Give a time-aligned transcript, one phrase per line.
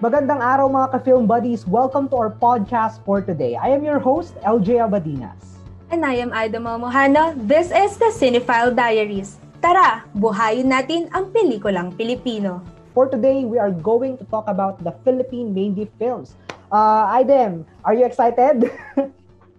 [0.00, 1.68] Magandang araw mga ka-film buddies.
[1.68, 3.60] Welcome to our podcast for today.
[3.60, 5.60] I am your host, LJ Abadinas.
[5.92, 7.36] And I am Aida Momohano.
[7.36, 9.36] This is the Cinephile Diaries.
[9.60, 12.64] Tara, buhayin natin ang pelikulang Pilipino.
[12.96, 16.32] For today, we are going to talk about the Philippine Mainly films.
[16.72, 18.72] Uh, Aidem, are you excited?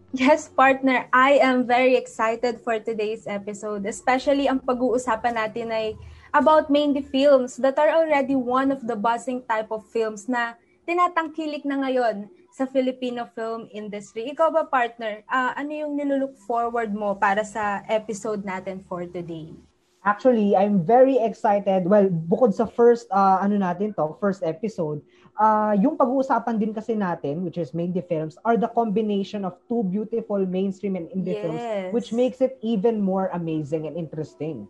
[0.10, 1.06] yes, partner.
[1.14, 3.86] I am very excited for today's episode.
[3.86, 5.94] Especially ang pag-uusapan natin ay
[6.32, 10.56] about mainly films that are already one of the buzzing type of films na
[10.88, 14.28] tinatangkilik na ngayon sa Filipino film industry.
[14.32, 19.56] Ikaw ba, partner, uh, ano yung nilulook forward mo para sa episode natin for today?
[20.02, 21.86] Actually, I'm very excited.
[21.86, 25.06] Well, bukod sa first uh, ano natin to, first episode,
[25.38, 29.86] uh, yung pag-uusapan din kasi natin, which is mainly films, are the combination of two
[29.86, 31.46] beautiful mainstream and indie yes.
[31.46, 31.62] films,
[31.94, 34.66] which makes it even more amazing and interesting.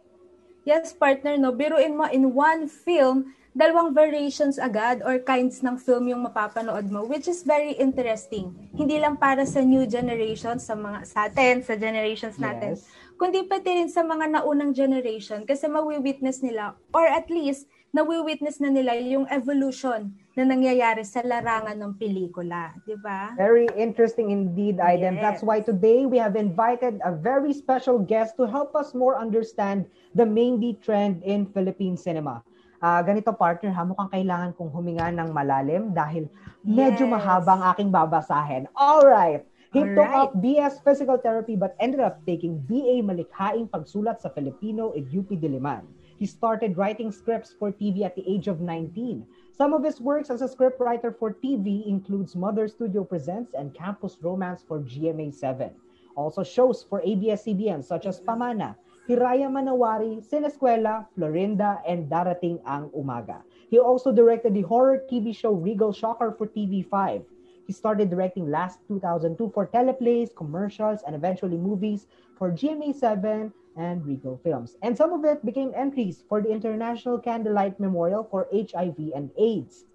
[0.62, 1.50] Yes, partner, no?
[1.50, 7.04] Biruin mo, in one film, dalawang variations agad or kinds ng film yung mapapanood mo,
[7.04, 8.54] which is very interesting.
[8.72, 12.88] Hindi lang para sa new generation, sa mga sa atin, sa generations natin, yes.
[13.20, 18.72] kundi pati rin sa mga naunang generation kasi mawi-witness nila, or at least, nawi-witness na
[18.72, 23.36] nila yung evolution na nangyayari sa larangan ng pelikula, di ba?
[23.36, 25.20] Very interesting indeed, Aiden.
[25.20, 25.24] Yes.
[25.24, 29.84] That's why today we have invited a very special guest to help us more understand
[30.16, 32.40] the mainly trend in Philippine cinema.
[32.80, 36.32] Uh, ganito partner ha, mukhang kailangan kong huminga ng malalim dahil
[36.64, 37.12] medyo yes.
[37.12, 38.72] mahaba ang aking babasahin.
[38.74, 39.44] All right.
[39.76, 40.20] He All took right.
[40.26, 45.28] up BS Physical Therapy but ended up taking BA Malikhaing Pagsulat sa Filipino at UP
[45.36, 45.86] Diliman.
[46.22, 49.26] He started writing scripts for TV at the age of 19.
[49.58, 54.20] Some of his works as a scriptwriter for TV includes Mother Studio Presents and Campus
[54.22, 55.72] Romance for GMA7.
[56.16, 58.76] Also shows for ABS-CBN such as Pamana,
[59.10, 63.42] Hiraya Manawari, Sineskwela, Florinda, and Darating Ang Umaga.
[63.72, 67.26] He also directed the horror TV show Regal Shocker for TV5.
[67.66, 72.06] He started directing last 2002 for teleplays, commercials, and eventually movies
[72.38, 74.78] for GMA7 and Regal Films.
[74.82, 79.86] And some of it became entries for the International Candlelight Memorial for HIV and AIDS.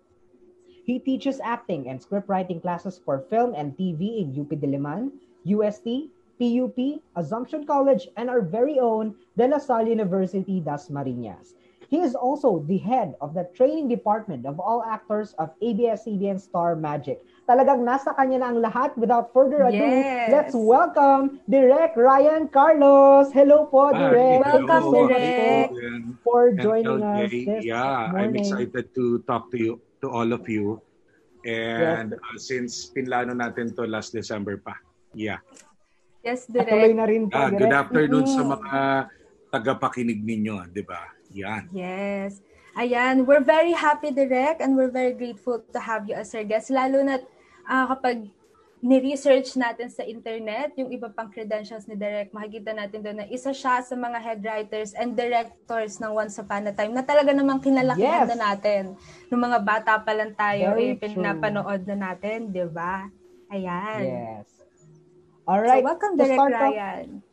[0.84, 5.10] He teaches acting and scriptwriting classes for film and TV in UP Diliman,
[5.44, 11.54] UST, PUP, Assumption College, and our very own De La Salle University Das Marinas.
[11.86, 16.74] He is also the head of the training department of all actors of ABS-CBN Star
[16.74, 17.22] Magic.
[17.46, 18.90] Talagang nasa kanya na ang lahat.
[18.98, 20.34] Without further ado, yes.
[20.34, 23.30] let's welcome Direk Ryan Carlos.
[23.30, 24.42] Hello po, Direk.
[24.42, 25.70] Ah, welcome, Direk.
[26.26, 28.18] For joining us this Yeah, morning.
[28.18, 30.82] I'm excited to talk to you, to all of you.
[31.46, 32.26] And yes.
[32.26, 34.74] uh, since pinlano natin to last December pa.
[35.14, 35.38] Yeah.
[36.26, 36.66] Yes, Direk.
[36.66, 38.42] Patuloy na rin po, uh, Good afternoon mm-hmm.
[38.42, 38.80] sa mga
[39.54, 41.15] tagapakinig ninyo, di ba?
[41.36, 41.68] Yan.
[41.70, 42.40] Yes.
[42.76, 46.68] Ayan, we're very happy, Direk, and we're very grateful to have you as our guest.
[46.68, 47.20] Lalo na
[47.64, 48.28] uh, kapag
[48.84, 53.56] ni-research natin sa internet, yung iba pang credentials ni Direk, makikita natin doon na isa
[53.56, 57.64] siya sa mga head writers and directors ng Once Upon a Time na talaga namang
[57.64, 58.30] kinalakihan yes.
[58.36, 58.82] na natin.
[59.32, 63.08] Nung mga bata pa lang tayo, Very eh, pinapanood na natin, di ba?
[63.48, 64.00] Ayan.
[64.04, 64.46] Yes.
[65.48, 65.80] All right.
[65.80, 67.24] So, welcome, Direk Ryan.
[67.24, 67.25] Off,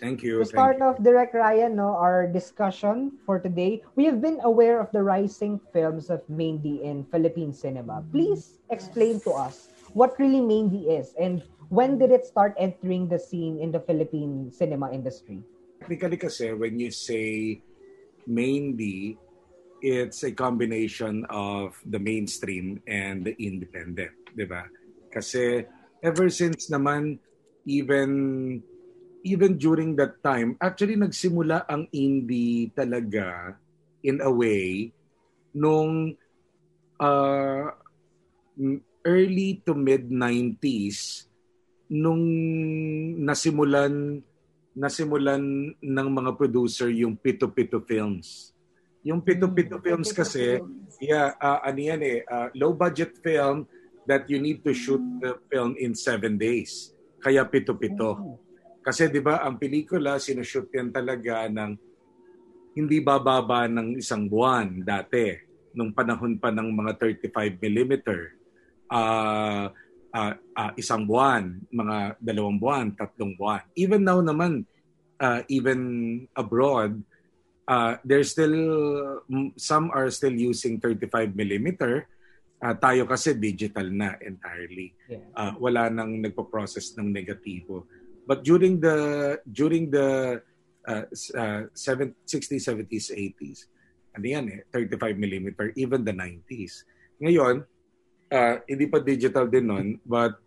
[0.00, 0.40] Thank you.
[0.40, 4.88] To start off, Direct Ryan, no, our discussion for today, we have been aware of
[4.96, 8.00] the rising films of Maindy in Philippine cinema.
[8.08, 13.18] Please explain to us what really Maindy is and when did it start entering the
[13.20, 15.44] scene in the Philippine cinema industry?
[15.84, 17.60] Technically kasi, when you say
[18.24, 19.20] Maindy,
[19.84, 24.64] it's a combination of the mainstream and the independent, di ba?
[25.12, 25.68] Kasi
[26.00, 27.20] ever since naman,
[27.68, 28.64] even
[29.24, 33.56] even during that time, actually nagsimula ang indie talaga
[34.00, 34.92] in a way
[35.52, 36.16] nung
[37.00, 37.66] uh,
[39.04, 41.28] early to mid 90s
[41.90, 42.22] nung
[43.18, 44.22] nasimulan
[44.70, 45.42] nasimulan
[45.74, 48.54] ng mga producer yung Pito Pito Films.
[49.02, 50.62] Yung Pito Pito mm, Films kasi,
[51.02, 53.66] yeah, uh, ano yan eh, uh, low budget film
[54.06, 56.94] that you need to shoot the film in seven days.
[57.18, 58.10] Kaya Pito Pito.
[58.14, 58.38] Oh.
[58.80, 61.76] Kasi 'di ba, ang pelikula sinushoot yan talaga ng
[62.74, 65.36] hindi bababa ng isang buwan dati
[65.74, 67.94] nung panahon pa ng mga 35 mm.
[68.90, 69.70] Uh,
[70.10, 73.62] uh, uh, isang buwan, mga dalawang buwan, tatlong buwan.
[73.78, 74.66] Even now naman,
[75.22, 75.80] uh, even
[76.34, 76.98] abroad,
[77.70, 78.58] uh, there's still,
[79.54, 82.06] some are still using 35 millimeter.
[82.60, 84.92] Uh, tayo kasi digital na entirely.
[85.32, 87.86] Uh, wala nang nagpo-process ng negatibo.
[88.30, 90.38] But during the during the
[90.86, 91.04] uh,
[91.34, 93.66] uh, 60s, 70s, 80s,
[94.14, 96.86] ano yan eh, 35 millimeter, even the 90s.
[97.18, 97.66] Ngayon,
[98.30, 100.38] uh, hindi pa digital din nun, but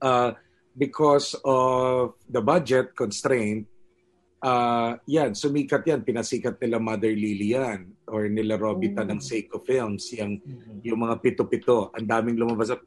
[0.00, 0.32] uh,
[0.72, 3.68] because of the budget constraint,
[4.40, 6.00] uh, yan, sumikat yan.
[6.00, 9.12] Pinasikat nila Mother Lily yan or nila Robita mm.
[9.12, 10.80] ng Seiko Films, yung, mm-hmm.
[10.80, 11.92] yung mga pito-pito.
[11.92, 12.80] Ang daming lumabas sa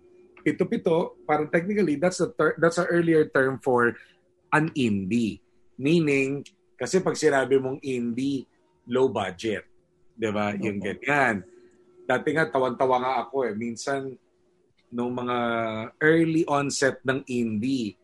[0.47, 3.91] pito-pito, parang technically, that's a, ter- that's a earlier term for
[4.55, 5.43] an indie.
[5.75, 6.47] Meaning,
[6.79, 8.47] kasi pag sinabi mong indie,
[8.87, 9.67] low budget.
[10.15, 10.55] Di ba?
[10.55, 10.63] Okay.
[10.63, 11.35] Yung ganyan.
[12.07, 13.53] Dati nga, tawan-tawa nga ako eh.
[13.59, 14.15] Minsan,
[14.87, 15.37] nung mga
[15.99, 17.99] early onset ng indie,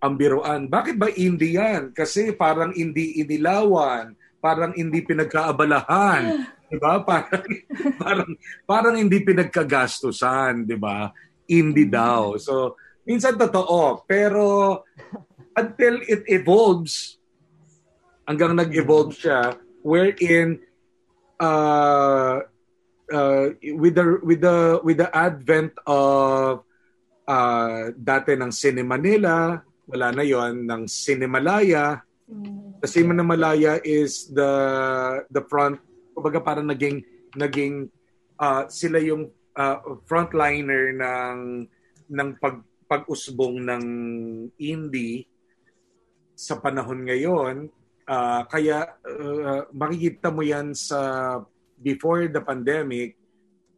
[0.00, 0.70] ang biruan.
[0.70, 1.92] Bakit ba indie yan?
[1.92, 7.02] Kasi parang hindi inilawan, parang hindi pinagkaabalahan, 'di ba?
[7.08, 7.44] Parang
[8.00, 8.30] parang
[8.64, 11.12] parang hindi pinagkagastusan, 'di ba?
[11.50, 12.38] Indie daw.
[12.38, 14.80] So minsan totoo, pero
[15.58, 17.18] until it evolves
[18.24, 20.62] hanggang nag-evolve siya wherein
[21.42, 22.46] uh,
[23.10, 23.44] uh,
[23.74, 26.62] with the with the with the advent of
[27.26, 29.58] uh, dati ng Cine Manila,
[29.90, 32.06] wala na 'yon ng Cinemalaya.
[32.80, 34.52] The Cinemalaya is the
[35.26, 35.82] the front
[36.14, 37.02] kumbaga parang naging
[37.34, 37.90] naging
[38.38, 41.66] uh, sila yung uh, frontliner ng
[42.10, 43.84] ng pag pag-usbong ng
[44.58, 45.22] indie
[46.34, 47.70] sa panahon ngayon
[48.10, 51.38] uh, kaya uh, makikita mo yan sa
[51.80, 53.16] before the pandemic,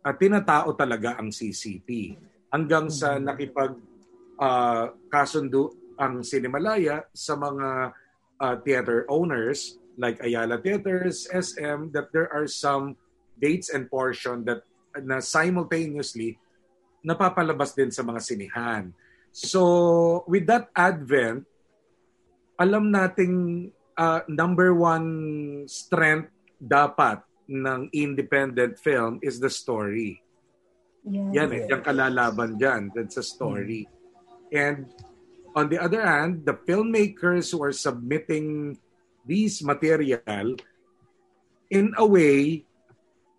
[0.03, 2.19] at uh, tinatao talaga ang CCP.
[2.51, 3.27] Hanggang sa mm-hmm.
[3.31, 3.73] nakipag
[4.43, 7.95] uh, kasundo ang Cinemalaya sa mga
[8.43, 12.99] uh, theater owners like Ayala Theaters, SM, that there are some
[13.39, 14.67] dates and portion that
[15.01, 16.37] na simultaneously
[17.03, 18.85] napapalabas din sa mga sinihan.
[19.33, 21.49] So, with that advent,
[22.61, 25.09] alam nating uh, number one
[25.67, 26.31] strength
[26.61, 30.23] dapat ng independent film is the story.
[31.03, 31.35] Yes.
[31.35, 32.95] Yan eh, yung kalalaban dyan.
[32.95, 33.91] That's a story.
[33.91, 34.55] Mm.
[34.55, 34.79] And
[35.59, 38.79] on the other hand, the filmmakers who are submitting
[39.27, 40.55] these material,
[41.73, 42.63] in a way,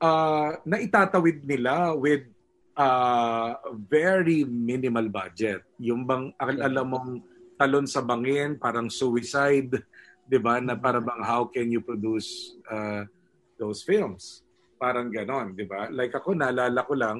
[0.04, 2.28] uh, na itatawid nila with
[2.76, 3.56] uh,
[3.88, 5.64] very minimal budget.
[5.80, 7.12] Yung bang, alam mong
[7.56, 9.80] talon sa bangin, parang suicide,
[10.28, 10.60] di ba?
[10.60, 13.08] Na para bang how can you produce uh,
[13.56, 14.44] those films.
[14.76, 15.88] Parang ganon, di ba?
[15.88, 17.18] Like ako, naalala ko lang,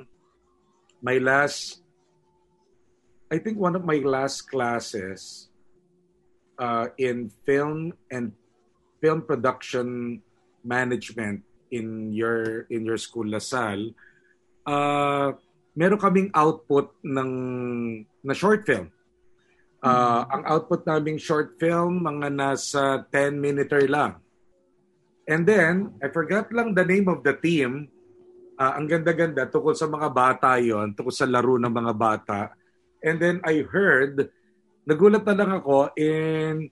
[1.00, 1.80] my last,
[3.32, 5.48] I think one of my last classes
[6.60, 8.36] uh, in film and
[9.00, 10.20] film production
[10.64, 11.44] management
[11.74, 13.98] in your in your school Lasal,
[14.70, 15.34] uh,
[15.74, 17.32] meron kaming output ng
[18.22, 18.94] na short film.
[19.84, 20.34] Uh, mm-hmm.
[20.40, 24.16] Ang output naming short film, mga nasa 10 minuter lang.
[25.28, 27.92] And then, I forgot lang the name of the team.
[28.56, 32.40] Uh, ang ganda-ganda tungkol sa mga bata yon, tungkol sa laro ng mga bata.
[33.04, 34.32] And then I heard,
[34.88, 36.72] nagulat na lang ako in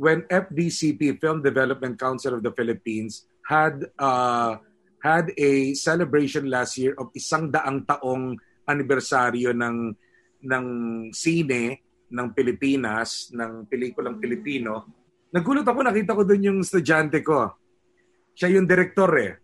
[0.00, 4.54] when FDCP, Film Development Council of the Philippines, had uh,
[5.02, 8.38] had a celebration last year of isang daang taong
[8.70, 9.90] anibersaryo ng
[10.46, 10.66] ng
[11.10, 14.86] sine ng Pilipinas, ng pelikulang Pilipino.
[15.34, 17.60] Nagulat ako, nakita ko doon yung estudyante ko
[18.40, 19.36] siya yung director eh.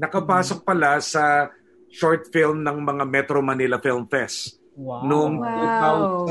[0.00, 1.52] Nakapasok pala sa
[1.92, 4.56] short film ng mga Metro Manila Film Fest.
[4.72, 5.04] Wow.
[5.04, 6.24] Noong wow.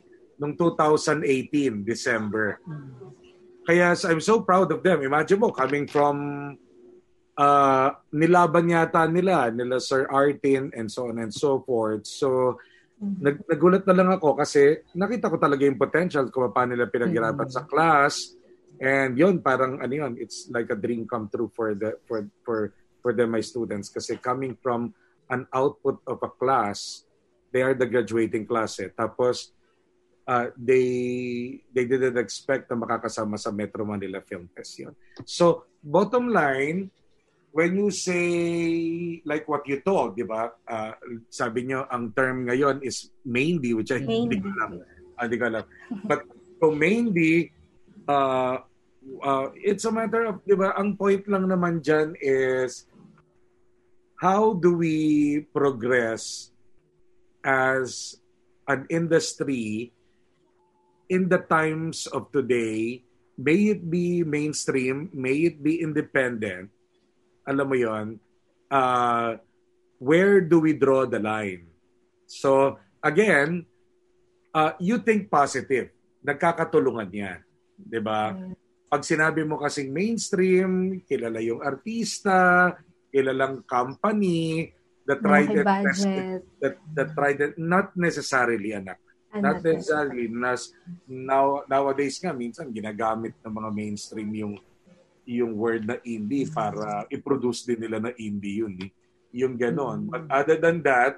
[0.00, 2.58] 2000 noong 2018 December.
[3.64, 5.00] Kaya I'm so proud of them.
[5.00, 6.16] Imagine mo coming from
[7.36, 12.04] uh, nilaban yata nila nila Sir Artin and so on and so forth.
[12.04, 12.60] So
[13.00, 13.24] mm-hmm.
[13.24, 17.48] nag, nagulat na lang ako kasi nakita ko talaga yung potential kung paano nila pinaghirapan
[17.48, 17.56] mm-hmm.
[17.56, 18.36] sa class
[18.82, 22.74] And yun, parang ano yun, it's like a dream come true for the for for
[22.98, 24.90] for them my students kasi coming from
[25.30, 27.06] an output of a class,
[27.54, 28.90] they are the graduating class eh.
[28.90, 29.53] Tapos
[30.28, 30.86] uh, they
[31.72, 34.94] they didn't expect na makakasama sa Metro Manila Film Fest yun.
[35.24, 36.90] So, bottom line,
[37.54, 40.50] when you say like what you told, di ba?
[40.66, 40.92] Uh,
[41.30, 44.82] sabi nyo, ang term ngayon is mainly, which I hindi ko alam.
[45.14, 45.64] Hindi ko alam.
[46.02, 46.26] But
[46.58, 47.54] so mainly,
[48.10, 48.58] uh,
[49.22, 52.90] uh, it's a matter of, di ba, ang point lang naman dyan is
[54.18, 56.50] how do we progress
[57.46, 58.18] as
[58.66, 59.93] an industry
[61.08, 63.04] in the times of today,
[63.36, 66.70] may it be mainstream, may it be independent,
[67.44, 68.06] alam mo yon
[68.72, 69.36] uh,
[70.00, 71.68] where do we draw the line?
[72.26, 73.66] So, again,
[74.54, 75.92] uh, you think positive.
[76.24, 77.40] Nagkakatulungan yan.
[78.00, 78.32] ba?
[78.32, 78.56] Mm.
[78.88, 82.72] Pag sinabi mo kasing mainstream, kilala yung artista,
[83.12, 84.72] kilalang company,
[85.04, 89.03] the tried and tested, that, that tried and, not necessarily anak.
[89.40, 90.26] Not necessarily.
[90.30, 90.74] Nas,
[91.08, 94.54] now, nowadays nga, minsan ginagamit ng mga mainstream yung
[95.24, 98.76] yung word na indie para i-produce din nila na indie yun.
[98.76, 98.90] Eh.
[99.40, 100.06] Yung ganon.
[100.06, 101.16] But other than that,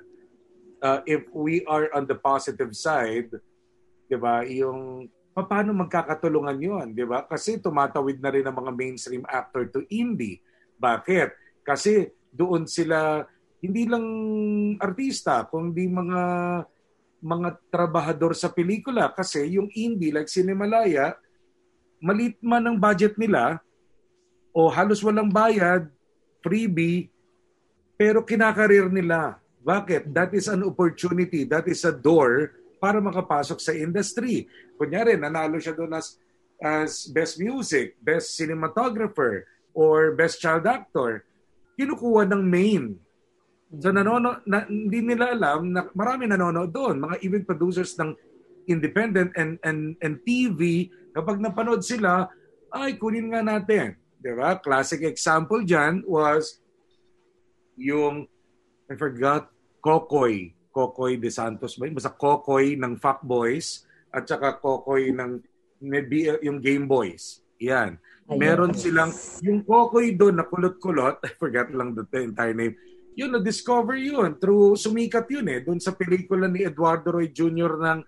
[0.78, 3.34] uh, if we are on the positive side,
[4.06, 7.26] di ba, yung paano magkakatulungan yun, di ba?
[7.26, 10.40] Kasi tumatawid na rin ang mga mainstream actor to indie.
[10.78, 11.60] Bakit?
[11.66, 13.26] Kasi doon sila,
[13.60, 14.06] hindi lang
[14.78, 16.20] artista, kundi mga
[17.20, 19.08] mga trabahador sa pelikula.
[19.12, 21.16] Kasi yung indie, like Cinemalaya,
[22.00, 23.60] malit man ang budget nila,
[24.56, 25.88] o halos walang bayad,
[26.40, 27.12] freebie,
[27.96, 29.36] pero kinakarir nila.
[29.60, 30.14] Bakit?
[30.14, 31.44] That is an opportunity.
[31.44, 34.46] That is a door para makapasok sa industry.
[34.78, 36.20] Kunyari, nanalo siya doon as,
[36.60, 39.44] as best music, best cinematographer,
[39.76, 41.26] or best child actor.
[41.76, 42.96] Kinukuha ng main.
[43.66, 47.02] So nanono, na, hindi nila alam na marami nanonood doon.
[47.02, 48.14] Mga event producers ng
[48.70, 52.30] independent and, and, and TV, kapag napanood sila,
[52.70, 53.98] ay kunin nga natin.
[54.22, 54.58] Di ba?
[54.58, 56.62] Classic example dyan was
[57.78, 58.26] yung,
[58.86, 59.50] I forgot,
[59.82, 60.54] Kokoy.
[60.70, 61.88] Kokoy de Santos ba?
[61.90, 65.42] Basta Kokoy ng Fuck Boys at saka Kokoy ng
[66.42, 67.42] yung Game Boys.
[67.60, 67.96] Yan.
[68.26, 72.74] Meron silang, yung Kokoy doon na kulot-kulot, I forgot lang the entire name,
[73.16, 74.36] yun, na-discover yun.
[74.36, 75.64] Through, sumikat yun eh.
[75.64, 77.80] Doon sa pelikula ni Eduardo Roy Jr.
[77.80, 77.98] ng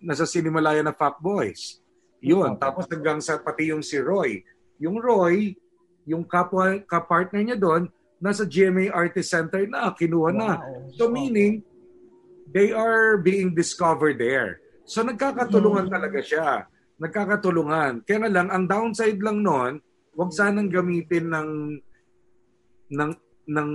[0.00, 1.84] nasa Sinimalaya na Fuck Boys.
[2.24, 2.56] Yun.
[2.56, 4.40] Tapos hanggang sa pati yung si Roy
[4.78, 5.54] yung Roy,
[6.04, 10.38] yung kapwa, ka-partner niya doon, nasa GMA Artist Center na, kinuha wow.
[10.38, 10.50] na.
[10.96, 11.62] So meaning,
[12.50, 14.60] they are being discovered there.
[14.84, 15.96] So nagkakatulungan mm-hmm.
[15.96, 16.48] talaga siya.
[17.00, 18.04] Nagkakatulungan.
[18.06, 19.80] Kaya nga lang, ang downside lang noon,
[20.14, 21.50] wag sanang gamitin ng
[22.94, 23.10] ng
[23.50, 23.70] ng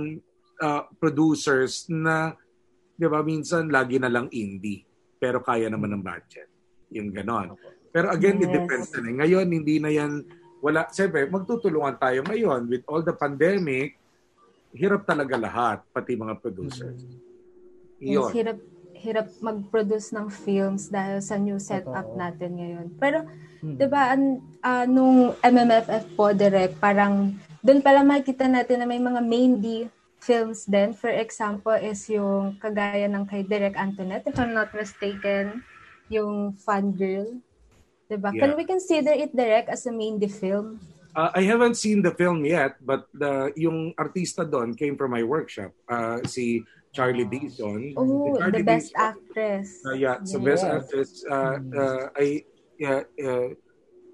[0.60, 2.36] uh, producers na
[2.94, 4.84] 'di ba minsan lagi na lang indie
[5.20, 6.48] pero kaya naman ng budget.
[6.92, 7.56] Yung ganon.
[7.92, 8.48] Pero again, yes.
[8.48, 9.04] it depends na.
[9.04, 9.16] Eh.
[9.20, 10.24] Ngayon, hindi na yan
[10.60, 13.96] wala, siyempre, magtutulungan tayo ngayon with all the pandemic,
[14.76, 17.00] hirap talaga lahat, pati mga producers.
[17.00, 18.04] Mm-hmm.
[18.04, 18.58] Yes, hirap,
[18.96, 22.16] hirap mag-produce ng films dahil sa new setup Ito.
[22.16, 22.86] natin ngayon.
[23.00, 23.24] Pero,
[23.64, 23.76] hmm.
[23.76, 29.00] di ba, an, uh, nung MMFF po direct, parang doon pala makikita natin na may
[29.00, 29.88] mga main D
[30.20, 30.92] films din.
[30.92, 35.64] For example, is yung kagaya ng kay Direk Antoinette, if I'm not mistaken,
[36.08, 37.40] yung Fun Girl.
[38.10, 38.34] Diba?
[38.34, 38.40] Yeah.
[38.42, 40.82] Can we consider it direct as a main the film?
[41.14, 45.22] Uh, I haven't seen the film yet, but the yung artista doon came from my
[45.22, 45.70] workshop.
[45.86, 47.94] Uh, si Charlie Dixon.
[47.94, 49.06] Oh, the best Dixon.
[49.14, 49.68] actress.
[49.86, 50.46] Uh, yeah, so yes.
[50.46, 51.10] best actress.
[51.26, 51.70] Uh, mm.
[51.74, 52.26] uh, I
[52.78, 53.54] yeah, uh,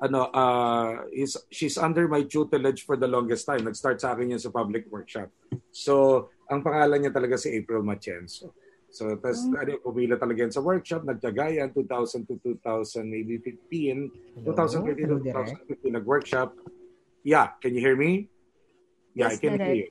[0.03, 3.65] ano, uh, is, she's under my tutelage for the longest time.
[3.65, 5.33] Nag-start sa akin yan sa public workshop.
[5.73, 8.53] So, ang pangalan niya talaga si April Machenzo.
[8.93, 9.57] So, tas, mm.
[9.57, 15.17] ano, pumila talaga yan sa workshop, nagtyaga yan, 2000 to 2000, maybe 15, 2013 to
[15.21, 16.57] 2015, nag-workshop.
[17.27, 18.31] Yeah, can you hear me?
[19.13, 19.89] Yeah, yes, I can hear you.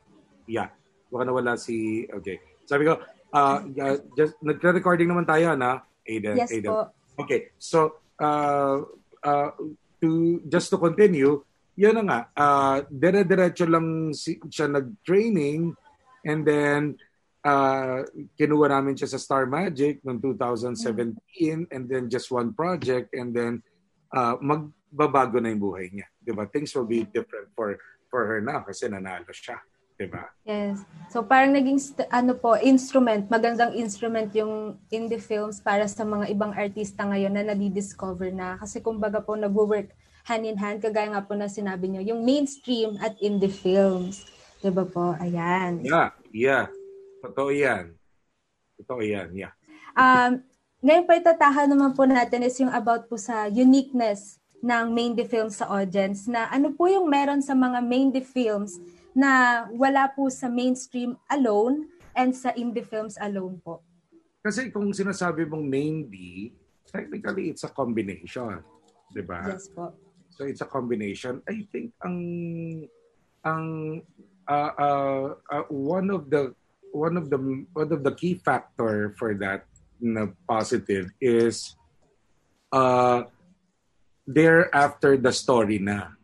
[0.50, 0.70] Yeah.
[1.12, 2.42] Baka nawala si, okay.
[2.66, 2.98] Sabi ko,
[3.34, 6.38] uh, uh, just, nagre-recording naman tayo, na Aiden?
[6.38, 6.70] Yes Aiden.
[6.72, 6.90] po.
[7.22, 8.82] Okay, so, uh,
[9.22, 9.50] uh,
[10.06, 11.42] to, just to continue,
[11.74, 15.74] yun na nga, uh, dire-diretso lang si, siya nag-training
[16.24, 16.94] and then
[17.46, 18.06] uh,
[18.38, 21.62] kinuha namin siya sa Star Magic noong 2017 mm.
[21.70, 23.62] and then just one project and then
[24.16, 26.08] uh, magbabago na yung buhay niya.
[26.18, 26.50] Di ba?
[26.50, 27.78] Things will be different for
[28.10, 29.60] for her now kasi nanalo siya.
[29.96, 30.28] Di ba?
[30.44, 30.84] Yes.
[31.08, 31.80] So parang naging
[32.12, 37.48] ano po, instrument, magandang instrument yung indie films para sa mga ibang artista ngayon na
[37.48, 38.60] nadi-discover na.
[38.60, 39.96] Kasi kumbaga po nag-work
[40.28, 44.28] hand in hand, kagaya nga po na sinabi niyo, yung mainstream at indie films.
[44.60, 45.16] Di ba po?
[45.22, 45.86] Ayan.
[45.86, 46.66] Yeah, yeah.
[47.24, 47.96] Totoo yan.
[48.82, 49.54] Totoo yan, yeah.
[49.96, 50.44] Um,
[50.84, 55.62] ngayon pa itatahan naman po natin is yung about po sa uniqueness ng main films
[55.62, 58.82] sa audience na ano po yung meron sa mga main films
[59.15, 63.79] na wala po sa mainstream alone and sa indie films alone po.
[64.43, 66.51] Kasi kung sinasabi mong main D,
[66.86, 68.62] technically it's a combination,
[69.10, 69.55] 'di ba?
[69.55, 69.95] Yes po.
[70.36, 71.39] So it's a combination.
[71.48, 72.19] I think ang
[73.48, 73.63] ang
[74.51, 76.51] uh, uh, uh, one of the
[76.91, 77.39] one of the
[77.72, 79.63] one of the key factor for that
[79.95, 81.79] na positive is
[82.75, 83.24] uh
[84.27, 86.15] they're after the story na.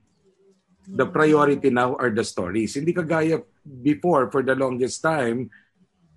[0.91, 2.75] The priority now are the stories.
[2.75, 5.47] Hindi kagaya before for the longest time,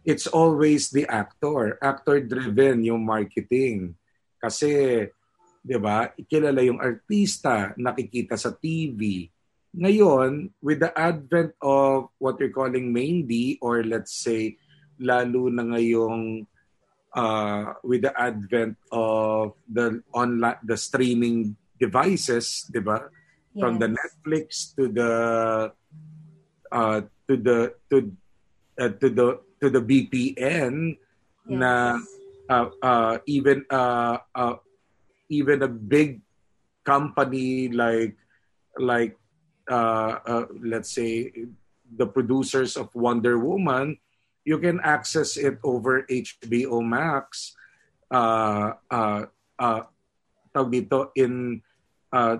[0.02, 1.78] it's always the actor.
[1.78, 3.94] Actor-driven yung marketing.
[4.42, 5.06] Kasi,
[5.62, 9.30] di ba, kilala yung artista, nakikita sa TV,
[9.74, 14.54] ngayon, with the advent of what you're calling main D or let's say
[15.02, 16.46] lalo na ngayong
[17.10, 23.10] uh, with the advent of the online the streaming devices, 'di ba?
[23.54, 23.62] Yes.
[23.62, 25.12] From the Netflix to the
[26.74, 26.98] uh,
[27.30, 27.58] to the
[27.90, 27.96] to
[28.74, 29.28] uh, to the
[29.62, 30.98] to the VPN
[31.46, 31.54] yes.
[31.54, 32.02] na
[32.50, 34.58] uh, uh, even uh, uh,
[35.30, 36.18] even a big
[36.82, 38.18] company like
[38.74, 39.14] like
[39.70, 41.30] uh, uh, let's say
[41.96, 43.96] the producers of Wonder Woman,
[44.44, 47.54] you can access it over HBO Max.
[48.10, 49.24] Uh, uh,
[49.58, 49.82] uh,
[50.54, 51.62] dito in
[52.12, 52.38] uh,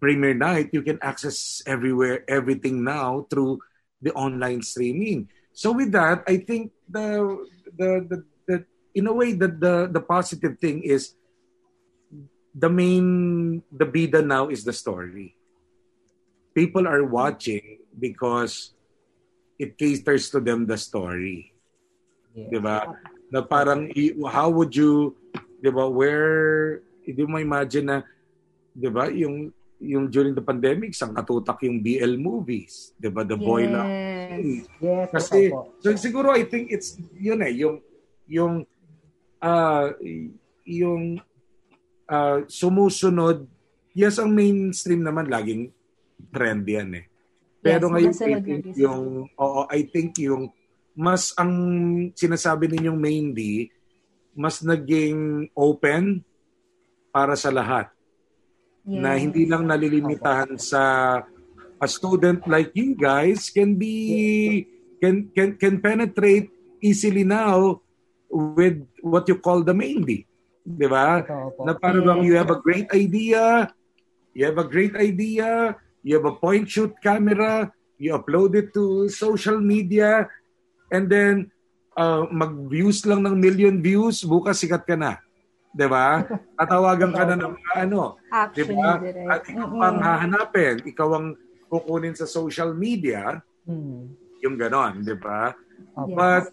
[0.00, 3.60] Premier Night, you can access everywhere, everything now through
[4.00, 5.28] the online streaming.
[5.52, 7.36] So with that, I think the
[7.76, 8.18] the the,
[8.48, 8.56] the
[8.96, 11.14] in a way that the the positive thing is
[12.56, 15.36] the main the bida now is the story.
[16.52, 18.72] People are watching because
[19.56, 21.52] it caters to them the story.
[22.32, 22.48] Yeah.
[22.48, 22.96] 'Di ba?
[23.32, 23.88] Na parang
[24.28, 25.16] how would you
[25.60, 27.98] 'di ba where hindi mo imagine na
[28.72, 29.52] 'di ba yung
[29.82, 33.22] yung during the pandemic sang katutak yung BL movies, 'di ba?
[33.26, 33.44] The yes.
[33.44, 33.90] Boy Love.
[33.90, 35.06] Yes.
[35.10, 35.38] Kasi
[35.82, 37.76] so, siguro I think it's yun eh yung
[38.30, 38.54] yung
[39.42, 39.90] uh,
[40.62, 41.18] yung
[42.06, 43.44] uh, sumusunod,
[43.92, 45.74] yes, ang mainstream naman laging
[46.30, 47.04] trend yan eh.
[47.62, 49.04] Pero yes, ngayon, I think yung,
[49.38, 50.50] oo, I think yung,
[50.92, 51.52] mas ang
[52.12, 53.70] sinasabi ninyong mainly,
[54.34, 56.20] mas naging open
[57.14, 57.88] para sa lahat.
[58.82, 59.02] Yes.
[59.02, 60.82] Na hindi lang nalilimitahan sa
[61.82, 64.66] a student like you guys can be
[65.02, 66.50] can can can penetrate
[66.82, 67.82] easily now
[68.30, 70.26] with what you call the mainly.
[70.62, 71.22] Di ba?
[71.62, 73.70] Na parang bang you have a great idea,
[74.34, 79.10] you have a great idea, you have a point shoot camera, you upload it to
[79.10, 80.26] social media,
[80.90, 81.50] and then
[81.98, 85.18] uh, mag-views lang ng million views, bukas sikat ka na.
[85.72, 86.20] 'Di ba?
[86.60, 88.20] Tatawagan ka na ng mga ano,
[88.52, 89.00] 'di ba?
[89.32, 89.88] At ikaw mm-hmm.
[89.88, 91.26] ang hahanapin, ikaw ang
[91.72, 93.40] kukunin sa social media.
[93.64, 94.12] Mm.
[94.44, 95.56] Yung ganon, 'di ba?
[95.56, 96.12] Yes.
[96.12, 96.44] But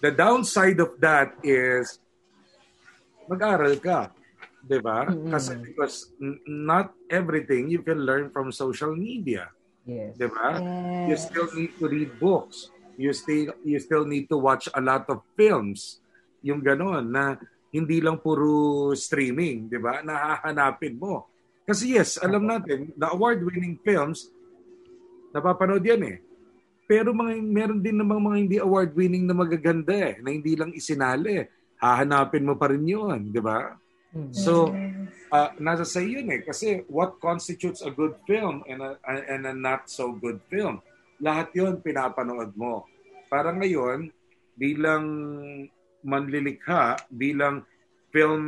[0.00, 2.00] the downside of that is
[3.28, 4.08] mag-aral ka.
[4.64, 5.04] Di ba?
[5.04, 5.30] Mm-hmm.
[5.30, 6.12] Kasi because
[6.48, 9.52] not everything you can learn from social media.
[9.84, 10.16] Yes.
[10.16, 10.56] Di ba?
[10.56, 11.04] Yes.
[11.08, 12.72] You still need to read books.
[12.98, 16.02] You still you still need to watch a lot of films.
[16.42, 20.00] Yung ganon na hindi lang puro streaming, di ba?
[20.00, 21.28] Nahahanapin mo.
[21.68, 24.32] Kasi yes, alam natin, the award-winning films,
[25.36, 26.18] napapanood yan eh.
[26.88, 31.44] Pero mga, meron din namang mga hindi award-winning na magaganda eh, na hindi lang isinali
[31.78, 33.76] hahanapin mo pa rin yun, di ba?
[34.10, 34.34] Mm-hmm.
[34.34, 34.72] So,
[35.30, 36.42] uh, nasa sa yun eh.
[36.42, 40.82] Kasi what constitutes a good film and a, and a not so good film?
[41.22, 42.86] Lahat yun pinapanood mo.
[43.30, 44.10] Para ngayon,
[44.58, 45.04] bilang
[46.04, 47.64] manlilikha, bilang
[48.08, 48.44] film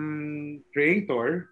[0.73, 1.51] creator,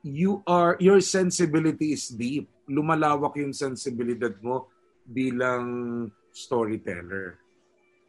[0.00, 2.48] you are your sensibility is deep.
[2.70, 4.70] Lumalawak yung sensibilidad mo
[5.04, 7.36] bilang storyteller.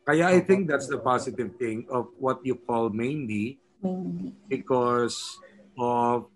[0.06, 3.58] Kaya I think that's the positive thing of what you call mainly,
[4.50, 5.38] because
[5.78, 6.30] of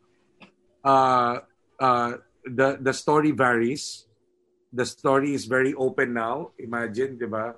[0.85, 1.41] uh,
[1.79, 2.11] uh,
[2.45, 4.05] the the story varies.
[4.75, 6.51] The story is very open now.
[6.59, 7.55] Imagine, di ba?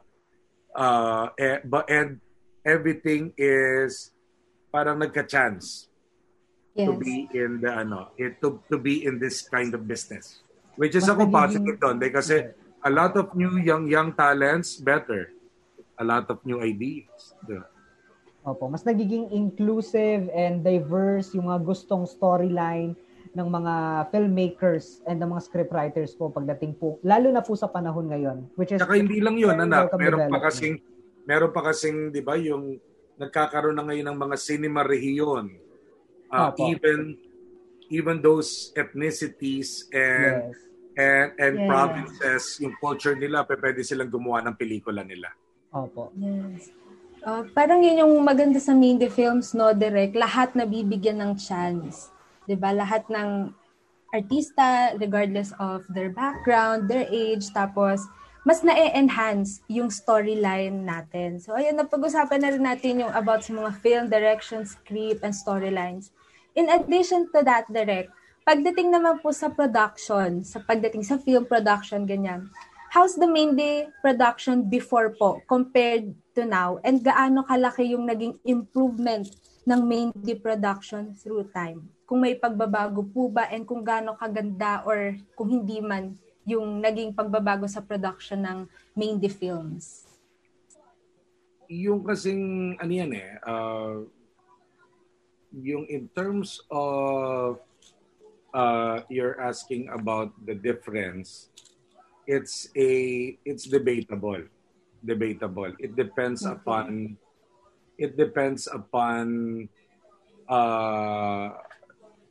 [0.77, 2.21] Uh, eh, but and
[2.61, 4.13] everything is
[4.69, 5.89] parang nagka-chance
[6.77, 6.85] yes.
[6.85, 10.45] to be in the ano, it, to to be in this kind of business.
[10.77, 12.53] Which is ako positive doon kasi
[12.85, 15.33] a lot of new young young talents better
[15.97, 17.33] a lot of new ideas.
[17.49, 17.65] Yeah.
[18.45, 22.95] Opo, mas nagiging inclusive and diverse yung mga gustong storyline
[23.33, 23.73] ng mga
[24.13, 28.37] filmmakers and ng mga scriptwriters po pagdating po, lalo na po sa panahon ngayon.
[28.55, 29.91] Which is Saka hindi lang yun, anak.
[29.95, 30.79] Meron pa kasing,
[31.27, 32.77] meron pa kasing, di ba, yung
[33.17, 35.57] nagkakaroon na ngayon ng mga cinema rehiyon.
[36.27, 37.15] Uh, even
[37.87, 40.57] even those ethnicities and yes.
[40.99, 41.67] and and yes.
[41.71, 45.31] provinces, yung culture nila, pwede silang gumawa ng pelikula nila.
[45.71, 46.11] Opo.
[46.19, 46.71] Yes.
[47.27, 50.15] Uh, parang yun yung maganda sa Mindy Films, no, Direct.
[50.15, 52.13] Lahat nabibigyan ng chance.
[52.47, 53.51] 'Di ba Lahat ng
[54.15, 58.07] artista, regardless of their background, their age, tapos
[58.47, 61.35] mas na-enhance yung storyline natin.
[61.43, 66.15] So, ayun, napag-usapan na rin natin yung about sa mga film, direction, script, and storylines.
[66.55, 68.07] In addition to that, Direct,
[68.47, 72.47] pagdating naman po sa production, sa pagdating sa film production, ganyan,
[72.95, 76.79] how's the main day production before po compared to now?
[76.87, 79.27] And gaano kalaki yung naging improvement
[79.67, 81.83] ng main production through time?
[82.07, 86.15] Kung may pagbabago po ba and kung gaano kaganda or kung hindi man
[86.47, 88.59] yung naging pagbabago sa production ng
[88.95, 90.07] main films?
[91.67, 94.03] yung kasing, ano yan eh, uh,
[95.51, 97.59] yung in terms of
[98.55, 101.51] uh, you're asking about the difference,
[102.25, 104.43] it's a it's debatable.
[105.03, 105.71] Debatable.
[105.79, 106.55] It depends okay.
[106.55, 107.15] upon
[107.97, 109.67] it depends upon
[110.47, 111.49] uh,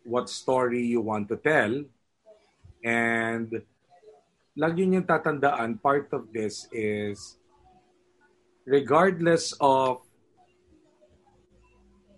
[0.06, 1.82] what story you want to tell.
[2.86, 3.50] And
[4.54, 7.36] lagi niyong tatandaan, part of this is
[8.62, 10.06] regardless of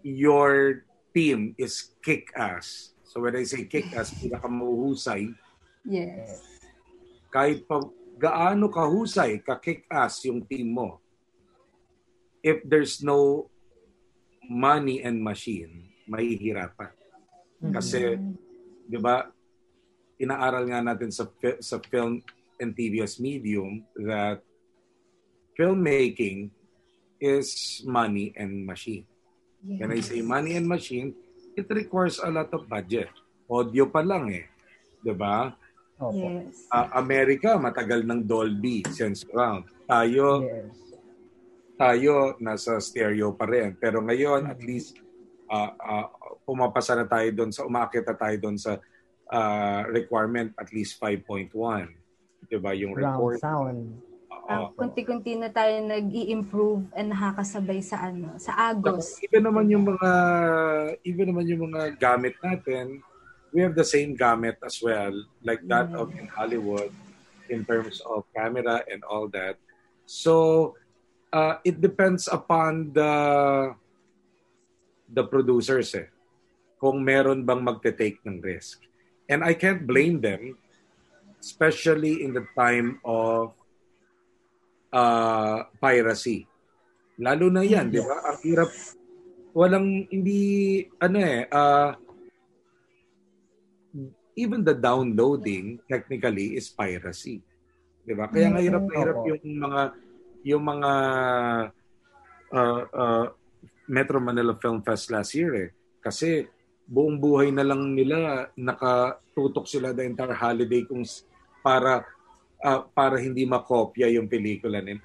[0.05, 0.85] your
[1.17, 2.93] team is kick-ass.
[3.03, 5.33] So when I say kick-ass, pinakamahuhusay.
[5.89, 6.45] Yes.
[7.33, 7.81] Kahit pa
[8.21, 11.01] gaano kahusay, ka-kick-ass yung team mo,
[12.43, 13.51] if there's no
[14.49, 16.93] money and machine, mahihirapan.
[17.61, 17.73] Mm-hmm.
[17.75, 18.17] Kasi,
[18.89, 19.29] di ba,
[20.19, 21.29] inaaral nga natin sa,
[21.61, 22.23] sa film
[22.59, 24.43] and TV as medium that
[25.55, 26.51] filmmaking
[27.19, 29.07] is money and machine.
[29.63, 29.79] Yes.
[29.83, 31.15] When I say money and machine,
[31.59, 33.11] it requires a lot of budget.
[33.51, 34.47] Audio pa lang eh.
[35.03, 35.51] 'Di ba?
[36.15, 36.71] Yes.
[36.71, 39.67] Uh, America, matagal ng Dolby Sense Surround.
[39.91, 40.88] Tayo, yes.
[41.79, 43.79] Tayo nasa stereo pa rin.
[43.79, 44.99] Pero ngayon, at least,
[45.47, 46.07] uh, uh,
[46.43, 48.83] pumapasa na tayo doon sa, umakit na tayo doon sa
[49.31, 51.55] uh, requirement at least 5.1.
[52.51, 52.75] Diba?
[52.75, 53.39] Yung record.
[53.39, 54.03] sound.
[54.49, 59.21] Uh, kunti-kunti na tayo nag-i-improve and nakakasabay sa ano, sa Agos.
[59.21, 60.11] Even naman yung mga
[61.05, 63.05] even naman yung mga gamit natin,
[63.53, 65.13] we have the same gamit as well,
[65.45, 66.01] like that mm.
[66.01, 66.89] of in Hollywood
[67.53, 69.61] in terms of camera and all that.
[70.09, 70.73] So
[71.33, 73.13] uh, it depends upon the
[75.09, 76.09] the producers eh,
[76.77, 78.85] kung meron bang magte-take ng risk.
[79.29, 80.57] And I can't blame them,
[81.41, 83.53] especially in the time of
[84.93, 86.49] uh, piracy.
[87.19, 88.17] Lalo na yan, di ba?
[88.31, 88.71] Ang hirap,
[89.53, 91.93] walang, hindi, ano eh, uh,
[94.39, 97.43] even the downloading technically is piracy.
[98.07, 98.31] Di ba?
[98.31, 99.83] Kaya nga hirap na hirap yung mga
[100.45, 100.93] yung mga
[102.55, 103.27] uh, uh,
[103.89, 105.71] Metro Manila Film Fest last year eh.
[105.99, 106.45] Kasi
[106.89, 111.05] buong buhay na lang nila nakatutok sila the entire holiday kung
[111.61, 112.05] para
[112.65, 115.05] uh, para hindi makopya yung pelikula nila.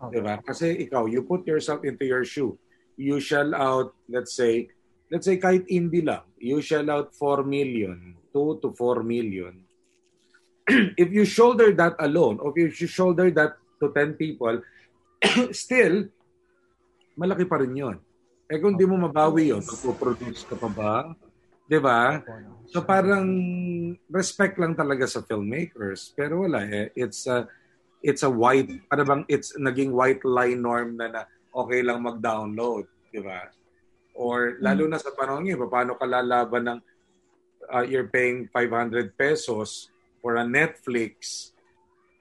[0.00, 0.20] Okay.
[0.20, 0.34] Diba?
[0.44, 2.56] Kasi ikaw, you put yourself into your shoe.
[2.94, 4.68] You shell out, let's say,
[5.10, 9.64] let's say kahit indie lang, you shell out 4 million, 2 to 4 million.
[10.96, 14.56] if you shoulder that alone, or if you shoulder that to 10 people,
[15.52, 16.08] still,
[17.14, 17.96] malaki pa rin yun.
[18.48, 20.94] Eh kung di mo mabawi yun, magpo-produce ka pa ba?
[21.64, 22.20] Di ba?
[22.68, 23.28] So parang
[24.08, 26.12] respect lang talaga sa filmmakers.
[26.12, 26.92] Pero wala eh.
[26.92, 27.48] It's a,
[28.04, 31.22] it's a white, ano bang, it's naging white line norm na, na
[31.56, 32.84] okay lang mag-download.
[33.08, 33.48] Di ba?
[34.12, 36.80] Or lalo na sa panahon ngayon, paano ka lalaban ng
[37.72, 39.88] uh, you're paying 500 pesos
[40.20, 41.50] for a Netflix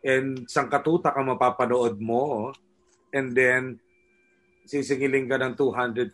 [0.04, 2.52] and sangkatuta ka mapapanood mo
[3.16, 3.80] and then
[4.68, 6.12] sisingiling ka ng 250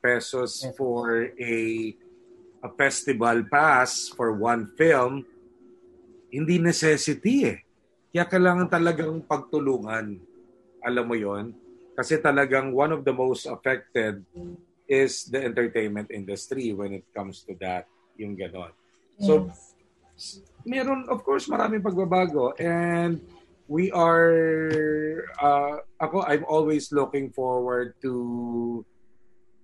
[0.00, 1.54] pesos for a
[2.62, 5.22] a festival pass for one film,
[6.30, 7.58] hindi necessity eh.
[8.10, 10.18] Kaya kailangan talagang pagtulungan.
[10.82, 11.54] Alam mo yon
[11.94, 14.22] Kasi talagang one of the most affected
[14.88, 18.72] is the entertainment industry when it comes to that, yung ganon.
[19.18, 19.50] So,
[20.14, 20.42] yes.
[20.68, 22.52] Meron, of course, maraming pagbabago.
[22.60, 23.24] And
[23.66, 28.84] we are, uh, ako, I'm always looking forward to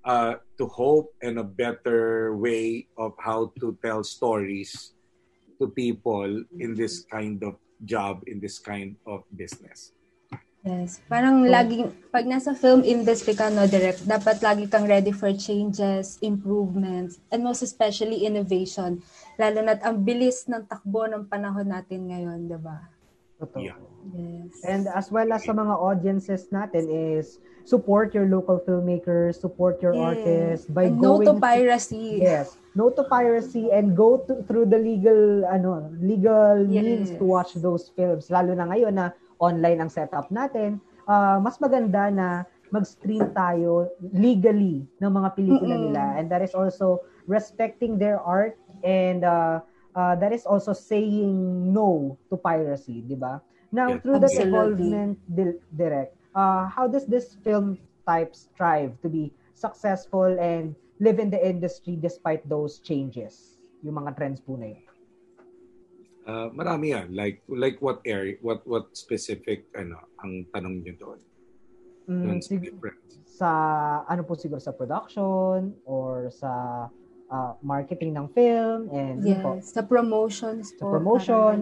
[0.05, 4.93] uh, to hope and a better way of how to tell stories
[5.61, 9.93] to people in this kind of job, in this kind of business.
[10.65, 11.05] Yes.
[11.13, 16.17] Parang laging, pag nasa film industry ka, no, direct, dapat lagi kang ready for changes,
[16.25, 19.05] improvements, and most especially innovation.
[19.37, 22.81] Lalo na't ang bilis ng takbo ng panahon natin ngayon, di ba?
[23.37, 23.61] Totoo.
[23.61, 23.77] Yeah.
[24.17, 24.65] Yes.
[24.65, 29.93] And as well as sa mga audiences natin is support your local filmmakers, support your
[29.93, 30.17] yeah.
[30.17, 32.21] artists by and going no to piracy.
[32.21, 36.85] To, yes, no to piracy and go to, through the legal ano, legal yes.
[36.85, 38.29] means to watch those films.
[38.29, 42.29] Lalo na ngayon na online ang setup natin, uh, mas maganda na
[42.75, 46.99] mag-stream tayo legally ng mga pelikula nila and that is also
[47.31, 49.63] respecting their art and uh,
[49.95, 53.39] uh, that is also saying no to piracy, di ba?
[53.75, 55.19] Now, yeah, through the involvement
[55.75, 61.41] direct, uh, how does this film type strive to be successful and live in the
[61.41, 63.59] industry despite those changes?
[63.83, 64.84] Yung mga trends po na yun.
[66.25, 67.13] Uh, marami yan.
[67.13, 71.21] Like, like what area, what, what specific, ano, ang tanong niyo doon?
[72.05, 72.73] Mm, sig-
[73.25, 73.49] sa
[74.05, 76.85] ano po siguro sa production or sa
[77.33, 81.57] uh, marketing ng film and yes, po, sa promotions sa promotion.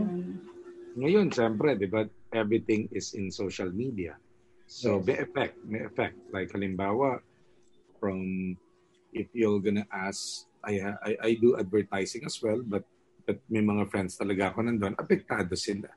[0.98, 4.18] Ngayon, siyempre, di ba, everything is in social media.
[4.68, 5.06] So, Yes.
[5.06, 6.16] may effect, may effect.
[6.30, 7.18] Like, halimbawa,
[7.98, 8.54] from,
[9.10, 12.84] if you're gonna ask, I, I, I do advertising as well, but,
[13.26, 15.90] but may mga friends talaga ako nandun, apektado sila.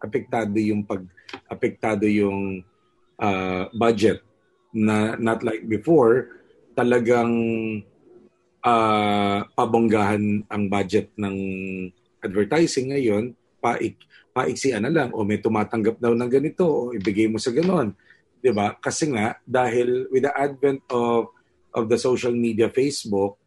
[0.00, 1.04] Apektado yung pag,
[1.48, 2.60] apektado yung
[3.20, 4.20] uh, budget
[4.74, 6.42] na not like before,
[6.74, 7.32] talagang
[8.60, 11.36] uh, pabonggahan ang budget ng
[12.20, 13.96] advertising ngayon, paik,
[14.34, 17.94] paiksian na lang, o may tumatanggap daw ng ganito, o ibigay mo sa ganon.
[18.44, 18.76] 'Di ba?
[18.76, 21.32] Kasi nga, dahil with the advent of,
[21.72, 23.40] of the social media, Facebook,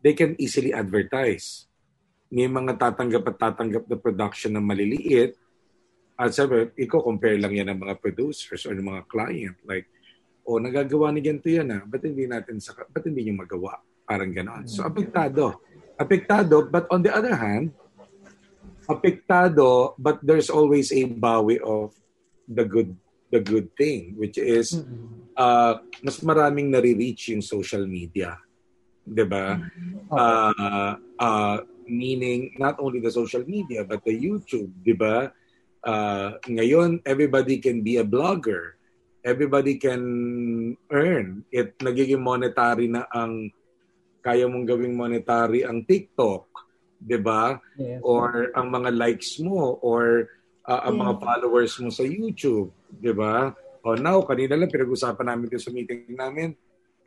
[0.00, 1.67] they can easily advertise.
[2.28, 5.36] May mga tatanggap at tatanggap na production na maliliit,
[6.18, 9.56] at sabi, iko compare lang yan ng mga producers or ng mga client.
[9.62, 9.86] Like,
[10.42, 13.78] o nagagawa ni ganito yan ah, ba't hindi natin sa, ba't hindi nyo magawa?
[14.02, 14.66] Parang ganon.
[14.66, 15.62] So, apektado.
[15.94, 17.70] Apektado, but on the other hand,
[18.88, 21.92] apektado, but there's always a bawi of
[22.48, 22.96] the good
[23.28, 24.80] the good thing, which is
[25.36, 28.40] uh, mas maraming nare-reach yung social media.
[29.04, 29.60] 'Di ba?
[30.08, 31.56] Uh, uh,
[31.88, 35.32] meaning not only the social media but the YouTube, 'di ba?
[35.82, 38.76] Uh, ngayon everybody can be a blogger.
[39.24, 40.02] Everybody can
[40.92, 41.42] earn.
[41.50, 43.50] It nagiging monetary na ang
[44.22, 46.46] kaya mong gawing monetary ang TikTok,
[47.00, 47.56] 'di ba?
[47.80, 48.04] Yes.
[48.04, 50.28] Or ang mga likes mo or
[50.68, 53.56] uh, ang mga followers mo sa YouTube, 'di ba?
[53.82, 56.52] O now kanina lang pinag-usapan namin dito sa meeting namin.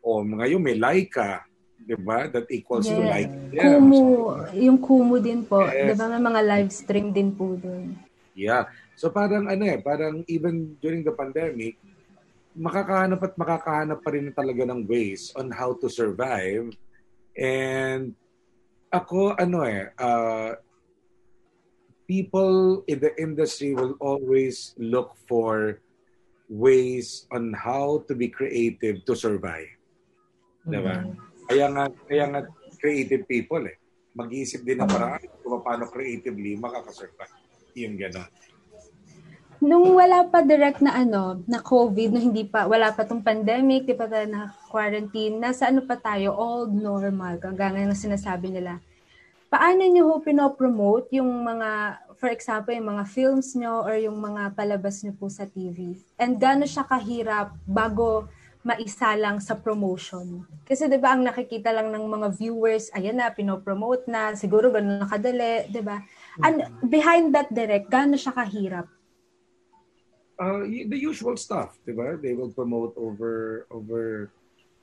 [0.02, 1.46] O ngayon may like ka,
[1.86, 2.30] 'di ba?
[2.30, 3.10] That equals to Yes.
[3.10, 3.32] like.
[3.52, 4.02] Kumu,
[4.56, 5.62] yung Kumu din po.
[5.66, 5.92] Yes.
[5.92, 7.98] Di ba may mga live stream din po doon.
[8.32, 8.70] Yeah.
[8.96, 11.76] So parang ano eh, parang even during the pandemic,
[12.56, 16.72] makakahanap at makakahanap pa rin talaga ng ways on how to survive.
[17.36, 18.12] And
[18.92, 20.56] ako ano eh, uh,
[22.04, 25.80] people in the industry will always look for
[26.52, 29.72] ways on how to be creative to survive.
[30.68, 31.08] Diba?
[31.52, 32.40] Kaya nga, kaya nga
[32.80, 33.76] creative people eh.
[34.16, 37.28] Mag-iisip din ng paraan kung paano creatively makakasurvive.
[37.76, 38.28] Yung gano'n.
[39.60, 43.84] Nung wala pa direct na ano, na COVID, no hindi pa, wala pa tong pandemic,
[43.84, 48.82] di pa tayo na quarantine, nasa ano pa tayo, old normal, hanggang ngayon sinasabi nila.
[49.52, 54.56] Paano nyo ho pinopromote yung mga, for example, yung mga films nyo or yung mga
[54.56, 55.94] palabas nyo po sa TV?
[56.16, 58.26] And gaano siya kahirap bago
[58.62, 60.46] maisalang sa promotion?
[60.66, 65.02] Kasi 'di ba ang nakikita lang ng mga viewers, ayan na pinopromote na, siguro ganun
[65.02, 66.02] na kadali, 'di ba?
[66.40, 68.86] And behind that direct, gaano siya kahirap?
[70.42, 72.18] uh, the usual stuff, di ba?
[72.18, 74.30] They will promote over over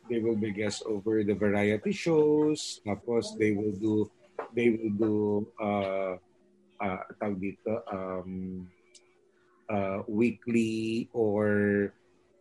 [0.10, 2.82] they will be guests over the variety shows.
[2.88, 4.08] Tapos they will do
[4.56, 5.16] they will do
[5.60, 6.14] uh
[6.80, 8.66] uh tawag dito um
[9.70, 11.92] uh weekly or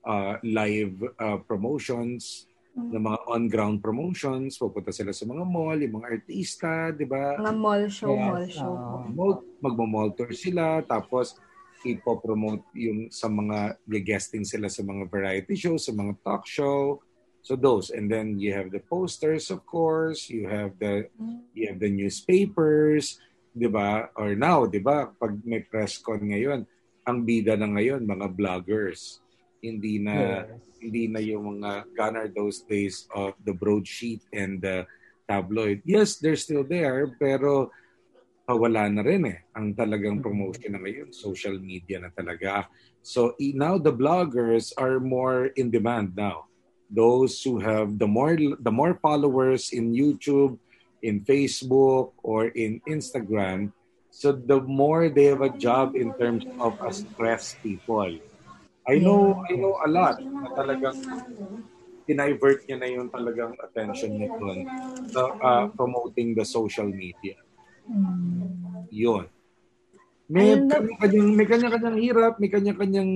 [0.05, 2.47] uh live uh, promotions
[2.79, 7.35] ng mga on-ground promotions, pupunta sila sa mga mall, yung mga artista, di ba?
[7.35, 8.73] Mga mall show, Yes, mall show.
[8.79, 9.03] ah.
[9.11, 11.35] Mall- magmo-mall tour sila tapos
[11.83, 17.03] ipo-promote yung sa mga guesting sila sa mga variety shows, sa mga talk show.
[17.43, 21.07] So those and then you have the posters of course, you have the
[21.55, 23.19] you have the newspapers,
[23.55, 24.11] 'di ba?
[24.15, 26.63] Or now, 'di ba, pag may press con ngayon,
[27.03, 29.19] ang bida na ngayon mga vloggers.
[29.59, 30.14] Hindi na
[30.47, 30.62] Yes.
[30.79, 34.87] hindi na yung mga gone are those days of the broadsheet and the
[35.27, 35.83] tabloid.
[35.83, 37.75] Yes, they're still there, pero
[38.49, 39.38] wala na rin eh.
[39.53, 42.71] Ang talagang promotion na ngayon, social media na talaga.
[43.03, 46.49] So now the bloggers are more in demand now.
[46.88, 50.57] Those who have the more the more followers in YouTube,
[51.05, 53.77] in Facebook, or in Instagram,
[54.09, 58.16] so the more they have a job in terms of a stress people.
[58.88, 60.96] I know, I know a lot na talagang
[62.09, 64.64] dinivert niya na yung talagang attention niya doon
[65.12, 67.37] sa uh, promoting the social media.
[68.88, 69.29] Yun.
[70.29, 73.12] May kanya-kanyang, may kanya-kanyang hirap, may kanya-kanyang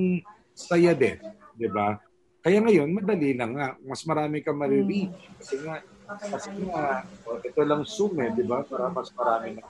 [0.53, 1.17] saya din.
[1.57, 1.97] Di ba?
[2.45, 3.69] Kaya ngayon, madali na nga.
[3.81, 5.17] Mas marami ka marireach.
[5.41, 5.81] Kasi nga,
[6.21, 8.61] kasi nga, oh, ito lang Zoom eh, di ba?
[8.65, 9.65] Para mas marami na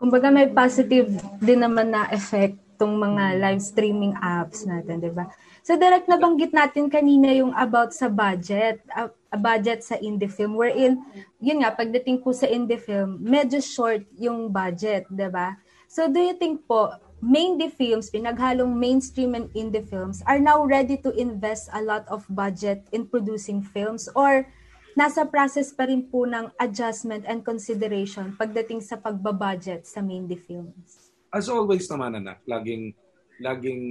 [0.00, 1.10] Kumbaga may positive
[1.42, 5.26] din naman na effect tong mga live streaming apps natin, 'di ba?
[5.66, 10.54] So direct nabanggit natin kanina yung about sa budget, a, a budget sa indie film
[10.54, 11.02] wherein
[11.42, 15.58] yun nga pagdating po sa indie film, medyo short yung budget, 'di ba?
[15.90, 20.96] So do you think po mainly films, pinaghalong mainstream and indie films, are now ready
[21.02, 24.46] to invest a lot of budget in producing films or
[24.94, 31.07] nasa process pa rin po ng adjustment and consideration pagdating sa pagbabudget sa mainly films?
[31.32, 32.94] As always naman, anak, laging,
[33.40, 33.82] laging,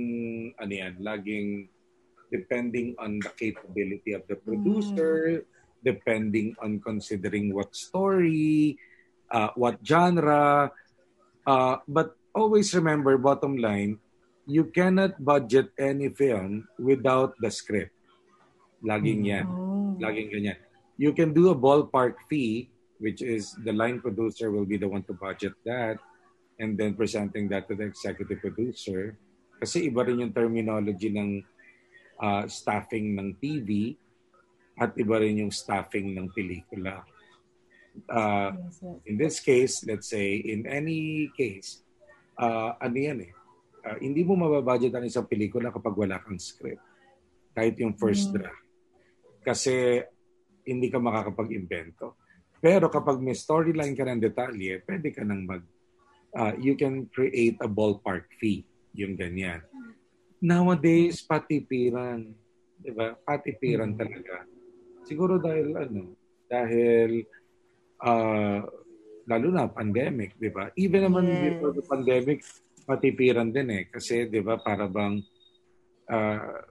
[0.57, 1.69] ano yan, laging
[2.27, 5.45] depending on the capability of the producer, mm.
[5.85, 8.75] depending on considering what story,
[9.31, 10.67] uh, what genre.
[11.47, 13.95] Uh, but always remember, bottom line,
[14.43, 17.95] you cannot budget any film without the script.
[18.83, 19.47] Laging yan.
[19.47, 19.95] Oh.
[20.03, 20.59] Laging ganyan
[20.97, 25.05] you can do a ballpark fee, which is the line producer will be the one
[25.05, 26.01] to budget that
[26.57, 29.17] and then presenting that to the executive producer.
[29.57, 31.41] Kasi iba rin yung terminology ng
[32.21, 33.97] uh, staffing ng TV
[34.77, 37.01] at iba rin yung staffing ng pelikula.
[38.05, 38.53] Uh,
[39.09, 41.81] in this case, let's say, in any case,
[42.37, 43.33] uh, ano yan eh,
[43.89, 46.83] uh, hindi mo mababudget ang isang pelikula kapag wala kang script.
[47.57, 48.33] Kahit yung first mm.
[48.37, 48.65] draft.
[49.41, 49.97] Kasi
[50.67, 52.21] hindi ka makakapag-invento.
[52.61, 55.63] Pero kapag may storyline ka ng detalye, pwede ka nang mag,
[56.35, 58.65] uh, you can create a ballpark fee.
[58.97, 59.61] Yung ganyan.
[60.41, 62.33] Nowadays, patipiran.
[62.81, 63.13] Di ba?
[63.15, 63.99] Patipiran hmm.
[63.99, 64.35] talaga.
[65.07, 66.17] Siguro dahil ano,
[66.49, 67.23] dahil
[68.03, 68.59] uh,
[69.27, 70.71] lalo na pandemic, di ba?
[70.75, 71.43] Even naman yes.
[71.51, 72.39] before the pandemic,
[72.87, 73.83] patipiran din eh.
[73.87, 75.19] Kasi, di ba, para bang,
[76.07, 76.63] uh,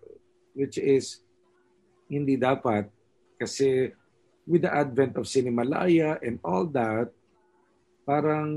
[0.56, 1.20] which is,
[2.06, 2.86] hindi dapat
[3.36, 3.90] kasi
[4.46, 7.10] with the advent of Cinemalaya and all that,
[8.06, 8.54] parang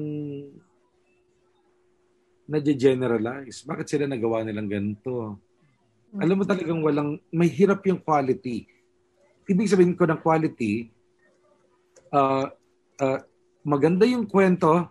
[2.49, 3.61] nadya-generalize.
[3.61, 5.37] Bakit sila nagawa nilang ganito?
[6.17, 8.65] Alam mo talagang walang, may hirap yung quality.
[9.45, 10.89] Ibig sabihin ko ng quality,
[12.09, 12.49] uh,
[12.97, 13.19] uh,
[13.61, 14.89] maganda yung kwento,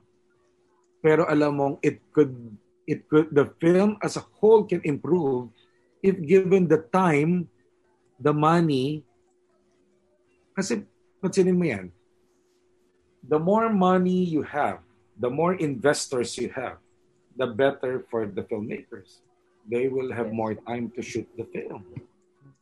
[1.02, 2.30] pero alam mong it could,
[2.86, 5.50] it could, the film as a whole can improve
[5.98, 7.50] if given the time,
[8.22, 9.02] the money,
[10.54, 10.82] kasi,
[11.18, 11.86] pansinin mo yan,
[13.26, 14.82] the more money you have,
[15.18, 16.78] the more investors you have,
[17.38, 19.22] the better for the filmmakers.
[19.70, 21.86] They will have more time to shoot the film.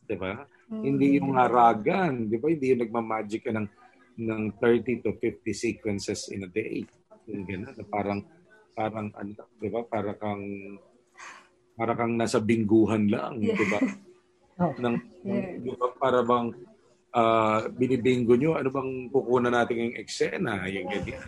[0.04, 0.44] Diba?
[0.68, 0.82] Mm-hmm.
[0.84, 2.52] Hindi yung haragan, di ba?
[2.52, 3.66] Hindi yung nagmamagic ka ng,
[4.20, 6.84] ng 30 to 50 sequences in a day.
[7.26, 8.20] Yung gano'n, parang,
[8.76, 9.82] parang, ano, di ba?
[9.82, 10.44] Para kang,
[11.74, 13.56] para kang nasa bingguhan lang, yeah.
[13.56, 13.80] di ba?
[14.56, 14.72] Oh.
[14.80, 15.60] Nang, yeah.
[15.60, 15.92] di ba?
[16.00, 16.48] Para bang,
[17.12, 21.20] uh, binibingo nyo, ano bang kukunan natin yung eksena, yung ganyan.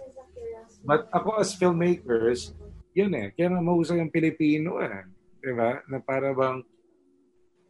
[0.81, 2.57] But ako as filmmakers,
[2.99, 5.07] yun eh, kaya nga mahusay ang Pilipino eh.
[5.39, 5.79] Di ba?
[5.87, 6.59] Na para bang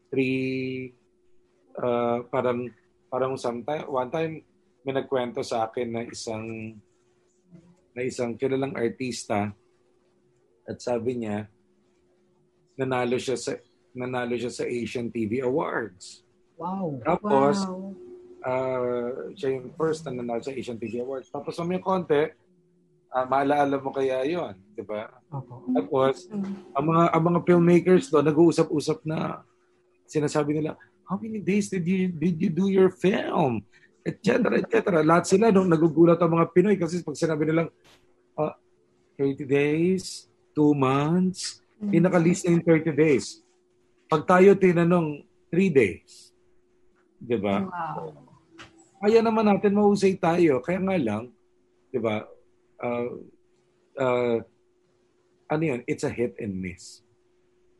[0.08, 0.88] three,
[1.76, 2.72] uh, parang,
[3.12, 4.34] parang sometime, one time,
[4.88, 6.72] may nagkwento sa akin na isang
[7.92, 9.52] na isang kilalang artista
[10.64, 11.50] at sabi niya
[12.78, 13.58] nanalo siya sa
[13.92, 16.22] nanalo siya sa Asian TV Awards.
[16.56, 17.02] Wow.
[17.04, 17.92] Tapos wow
[18.44, 21.30] uh, siya yung first na nanalo sa Asian TV Awards.
[21.32, 22.30] Tapos may konti,
[23.12, 25.10] uh, maalaala mo kaya yon di ba?
[25.28, 25.74] Okay.
[25.74, 26.14] Tapos,
[26.76, 29.42] ang mga, ang mga filmmakers doon, nag-uusap-usap na
[30.08, 33.64] sinasabi nila, how many days did you did you do your film?
[34.06, 35.04] Et cetera, et cetera.
[35.04, 37.68] Lahat sila nung nagugulat ang mga Pinoy kasi pag sinabi nilang
[38.40, 38.54] uh,
[39.20, 41.92] 30 days, 2 months, mm-hmm.
[41.92, 43.44] pinaka-list na yung 30 days.
[44.08, 45.20] Pag tayo tinanong
[45.52, 46.32] 3 days,
[47.20, 47.68] di ba?
[47.68, 48.28] Wow
[48.98, 50.58] kaya naman natin mahusay tayo.
[50.62, 51.30] Kaya nga lang,
[51.94, 52.26] di ba,
[52.82, 53.08] uh,
[53.98, 54.36] uh,
[55.48, 57.00] ano yun, it's a hit and miss.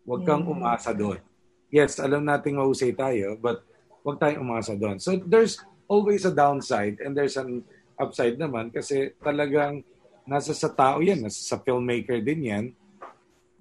[0.09, 1.21] Huwag kang umasa doon.
[1.69, 3.61] Yes, alam nating mahusay tayo, but
[4.01, 4.97] huwag tayong umasa doon.
[4.97, 7.61] So there's always a downside and there's an
[8.01, 9.85] upside naman kasi talagang
[10.25, 12.65] nasa sa tao yan, nasa sa filmmaker din yan.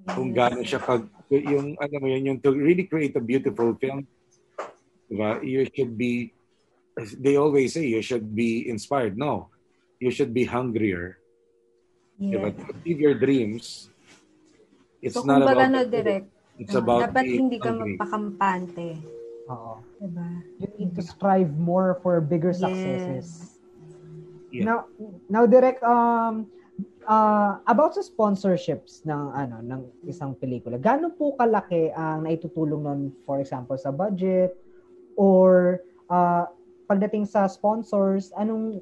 [0.07, 4.07] Kung gaano siya pag, yung, ano mo yun, yung to really create a beautiful film,
[5.11, 6.31] diba, you should be
[7.19, 9.17] they always say you should be inspired.
[9.17, 9.49] No,
[9.99, 11.19] you should be hungrier.
[12.17, 12.41] Yeah.
[12.41, 12.49] Diba?
[12.57, 13.89] To achieve your dreams,
[15.01, 15.69] it's so, not about...
[15.69, 18.97] No, direct, it's uh, about Dapat hindi ka magpakampante.
[19.47, 19.79] Oo.
[20.01, 20.27] Diba?
[20.57, 23.57] You need to strive more for bigger successes.
[24.49, 24.63] Yeah.
[24.63, 24.77] Now,
[25.27, 26.47] now direct um
[27.07, 30.79] uh, about sa sponsorships ng ano ng isang pelikula.
[30.79, 34.55] Gaano po kalaki ang naitutulong nun for example sa budget
[35.19, 36.47] or uh,
[36.87, 38.79] pagdating sa sponsors, anong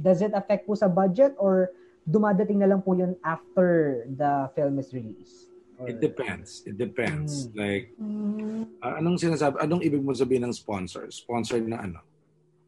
[0.00, 1.72] does it affect po sa budget or
[2.04, 5.48] dumadating na lang po yun after the film is released?
[5.80, 5.90] Or...
[5.90, 6.62] It depends.
[6.68, 7.50] It depends.
[7.50, 7.56] Mm.
[7.58, 8.62] Like, mm.
[8.78, 11.10] Uh, anong sinasabi, anong ibig mo sabihin ng sponsor?
[11.10, 12.00] Sponsor na ano?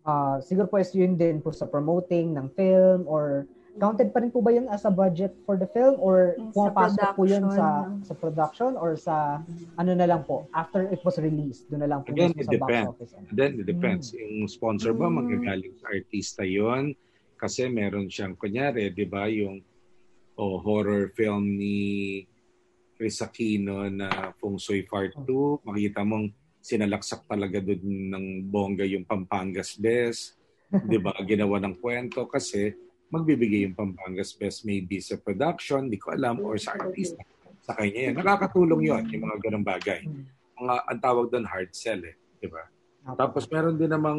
[0.07, 4.33] Uh, siguro po is yun din po sa promoting ng film or Counted pa rin
[4.33, 8.01] po ba yun as a budget for the film or pumapasok po yun production.
[8.01, 9.17] sa sa production or sa
[9.77, 12.57] ano na lang po after it was released doon na lang po Again, it sa
[12.57, 12.89] box depends.
[12.89, 13.13] office.
[13.37, 14.07] Then, it depends.
[14.17, 14.49] Mm.
[14.49, 15.15] Yung sponsor ba, Mm.
[15.21, 16.97] magagaling sa artista yon
[17.37, 19.61] Kasi meron siyang, kunyari, di ba, yung
[20.41, 22.25] oh, horror film ni
[22.97, 25.69] Chris Aquino na Feng Shui Part 2.
[25.69, 26.33] Makita mong
[26.65, 30.35] sinalaksak talaga doon ng bongga yung Pampangas Best.
[30.91, 31.15] di ba?
[31.23, 32.75] Ginawa ng kwento kasi
[33.13, 37.23] magbibigay yung Pampangas Best maybe sa production, di ko alam, or sa artista.
[37.63, 38.15] Sa kanya yan.
[38.19, 40.01] Nakakatulong yon yung mga ganong bagay.
[40.57, 42.17] Mga, ang tawag doon hard sell eh.
[42.41, 42.65] Di ba?
[43.15, 44.19] Tapos meron din namang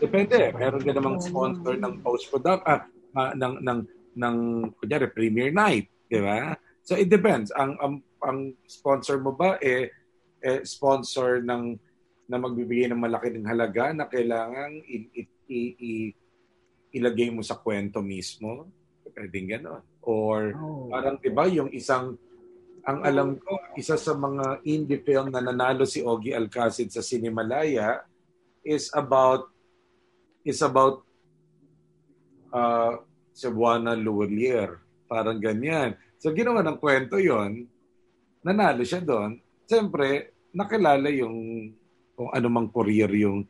[0.00, 3.80] depende, meron din namang sponsor ng post-product ah, ah, ng ng
[4.16, 4.36] ng
[4.80, 6.56] kunyari premiere night, di ba?
[6.80, 7.52] So it depends.
[7.52, 7.94] Ang ang,
[8.24, 9.92] ang sponsor mo ba eh,
[10.40, 11.76] eh sponsor ng
[12.30, 16.14] na magbibigay ng malaki ng halaga na kailangan i, i, i, i-
[16.94, 18.70] ilagay mo sa kwento mismo.
[19.10, 19.82] Pwedeng gano'n.
[20.06, 20.86] Or Oh.
[20.88, 22.14] parang 'di ba yung isang
[22.84, 28.00] ang alam ko isa sa mga indie film na nanalo si Ogie Alcacid sa Cinemalaya
[28.64, 29.48] is about
[30.44, 31.04] is about
[32.50, 33.00] uh
[33.30, 34.80] Cebuana Luwalier.
[35.08, 35.96] Parang ganyan.
[36.20, 37.64] So ginawa ng kwento 'yon.
[38.44, 39.40] Nanalo siya doon.
[39.68, 41.70] Siyempre, nakilala yung
[42.16, 43.44] kung ano mang career yung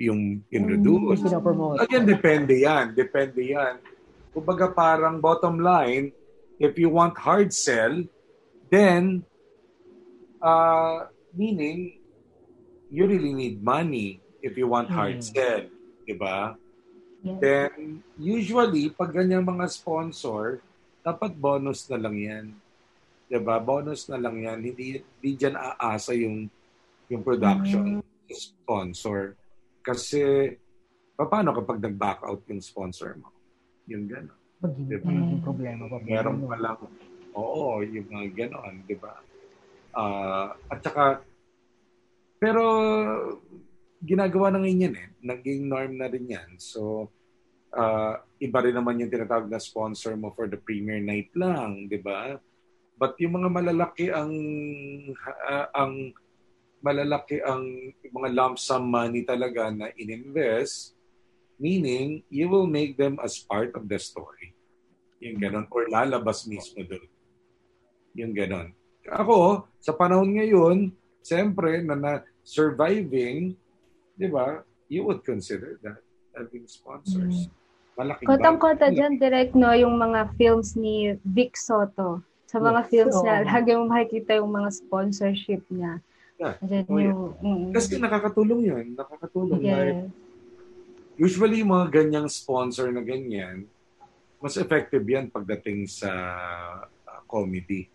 [0.00, 1.22] yung introduce.
[1.22, 1.82] Pinapromote.
[1.84, 2.96] Again, depende yan.
[2.96, 3.78] Depende yan.
[4.34, 6.10] Kumbaga parang bottom line,
[6.58, 8.02] if you want hard sell,
[8.68, 9.24] then,
[10.38, 11.98] uh, meaning,
[12.88, 15.26] you really need money if you want hard Hmm.
[15.26, 15.62] sell.
[16.04, 16.54] Diba?
[17.24, 17.40] Yes.
[17.40, 17.72] Then,
[18.20, 20.60] usually, pag ganyan mga sponsor,
[21.00, 22.44] dapat bonus na lang yan.
[23.26, 23.56] Diba?
[23.56, 24.60] Bonus na lang yan.
[24.60, 26.46] Hindi, hindi dyan aasa yung,
[27.08, 29.36] yung production sponsor.
[29.80, 30.52] Kasi,
[31.16, 33.32] paano kapag nag-back out yung sponsor mo?
[33.88, 34.38] Yung gano'n.
[34.60, 35.08] Maging, Diba?
[35.08, 35.96] maging problema pa.
[36.04, 36.88] Meron Ano?
[37.34, 39.14] Oo, yung mga gano'n, di ba?
[39.94, 41.22] Ah, at saka,
[42.38, 42.62] pero
[44.02, 45.08] ginagawa na ngayon yan eh.
[45.22, 46.50] Naging norm na rin yan.
[46.58, 47.10] So,
[47.74, 51.98] ah, iba rin naman yung tinatawag na sponsor mo for the premiere night lang, di
[51.98, 52.38] ba?
[52.94, 54.32] But yung mga malalaki ang
[55.46, 56.14] ah, ang
[56.84, 57.64] malalaki ang
[58.12, 60.92] mga lump sum money talaga na ininvest,
[61.56, 64.52] meaning you will make them as part of the story.
[65.24, 65.64] Yung ganon.
[65.72, 67.13] Or lalabas mismo doon.
[68.14, 68.70] Yung ganon.
[69.04, 70.88] Ako, sa panahon ngayon,
[71.20, 73.52] siyempre, na, na surviving,
[74.14, 75.98] di ba, you would consider that
[76.32, 77.50] having sponsors.
[77.94, 78.96] Malaking Kotang-kota bagay.
[78.96, 82.22] dyan, direct, no, yung mga films ni Vic Soto.
[82.46, 82.90] Sa mga Yes.
[82.90, 83.22] films Oo.
[83.22, 85.98] niya, lagi mo makikita yung mga sponsorship niya.
[86.34, 86.54] Yeah.
[86.58, 87.06] Diyan Oh, yeah.
[87.10, 88.84] yung, mm, Kasi nakakatulong yun.
[88.94, 89.60] Nakakatulong.
[89.62, 90.10] Yes.
[91.14, 93.70] usually, yung mga ganyang sponsor na ganyan,
[94.42, 96.10] mas effective yan pagdating sa
[97.06, 97.86] uh, comedy.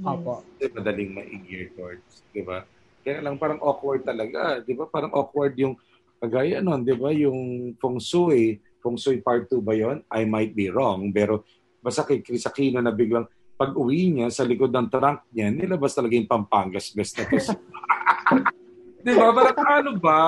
[0.00, 0.44] Opo.
[0.56, 2.64] Kasi madaling ma-gear towards, di ba?
[3.00, 4.88] Kaya lang parang awkward talaga, di ba?
[4.88, 5.76] Parang awkward yung
[6.20, 7.12] kagaya nun, di ba?
[7.12, 10.04] Yung Feng Shui, Feng Shui Part 2 ba yon?
[10.08, 11.44] I might be wrong, pero
[11.80, 13.24] basta kay Chris Aquino na biglang
[13.56, 17.36] pag uwi niya sa likod ng trunk niya, nilabas talaga yung Pampangas best na to.
[19.04, 19.28] di ba?
[19.36, 20.20] Parang ano ba?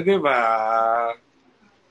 [0.00, 0.38] Di ba?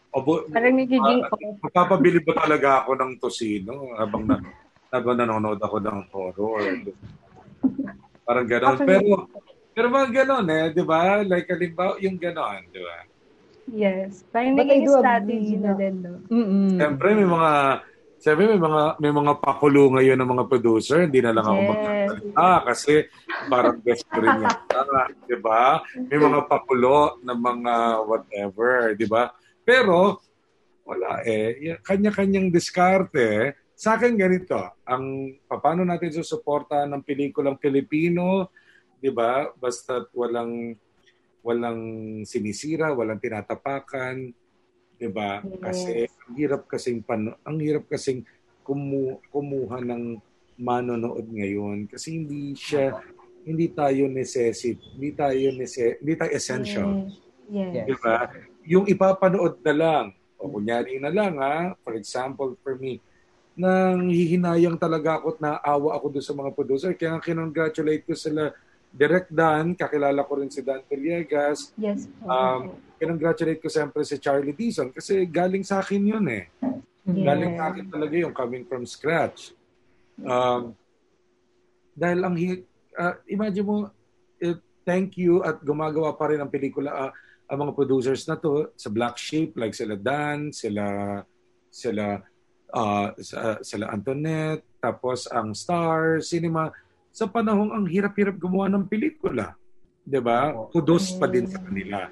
[0.10, 1.30] O, bu- Parang nagiging Ah,
[1.62, 4.42] Magpapabili ba talaga ako ng tosino habang na,
[4.90, 6.62] habang nanonood ako ng horror?
[8.24, 8.76] Parang gano'n.
[8.76, 9.08] Actually- Pero,
[9.74, 11.00] pero mga gano'n eh, di ba?
[11.22, 12.98] Like, halimbawa, yung gano'n, di ba?
[13.70, 14.26] Yes.
[14.30, 16.14] Parang But do strategy na na- din, no?
[16.28, 16.74] Mm-mm.
[16.74, 17.52] Siyempre, may mga,
[18.18, 21.06] siyempre, may mga, may mga pakulo ngayon ng mga producer.
[21.06, 21.70] Hindi na lang ako Yes.
[21.70, 22.94] magkasalita kasi
[23.46, 24.82] parang best rin yata.
[25.24, 25.64] Di ba?
[26.10, 29.30] May mga pakulo na mga whatever, di ba?
[29.62, 30.18] Pero,
[30.82, 31.78] wala eh.
[31.86, 33.54] Kanya-kanyang diskarte.
[33.80, 38.52] Sa akin ganito, ang paano natin susuportahan ng pelikulang Pilipino,
[39.00, 39.48] 'di ba?
[39.56, 40.76] Basta walang
[41.40, 41.80] walang
[42.28, 44.36] sinisira, walang tinatapakan,
[45.00, 45.40] 'di ba?
[45.48, 45.64] Yes.
[45.64, 48.28] Kasi ang hirap kasing pano, ang hirap kasing
[48.68, 50.20] kumu, kumuha ng
[50.60, 53.00] manonood ngayon kasi hindi siya
[53.48, 57.08] hindi tayo necessity, hindi tayo nece, hindi tayo essential.
[57.48, 57.72] Yes.
[57.72, 57.88] Yes.
[57.88, 58.28] Di ba?
[58.68, 60.06] Yung ipapanood na lang,
[60.36, 63.00] o kunyari na lang ha, for example, for me,
[63.60, 66.92] nang hihinayang talaga ako at naawa ako doon sa mga producer.
[66.96, 68.56] Kaya nga kinongratulate ko sila
[68.90, 71.76] Direct Dan, kakilala ko rin si Dan Villegas.
[71.76, 72.08] Yes.
[72.24, 76.48] Um, kinongratulate ko siyempre si Charlie Dizon kasi galing sa akin yun eh.
[77.04, 77.26] Yes.
[77.28, 79.52] Galing sa akin talaga yung coming from scratch.
[80.24, 80.72] Um,
[81.94, 82.36] dahil ang
[82.96, 83.92] uh, imagine mo,
[84.40, 84.56] eh,
[84.88, 87.12] thank you at gumagawa pa rin ang pelikula ah,
[87.52, 91.20] ang mga producers na to sa Black Sheep like sila Dan, sila
[91.70, 92.24] sila
[92.74, 96.72] uh, sa, sa Antoinette, tapos ang Star Cinema,
[97.10, 99.58] sa panahong ang hirap-hirap gumawa ng pelikula.
[100.06, 100.54] 'Di ba?
[100.74, 102.10] Kudos pa din sa kanila.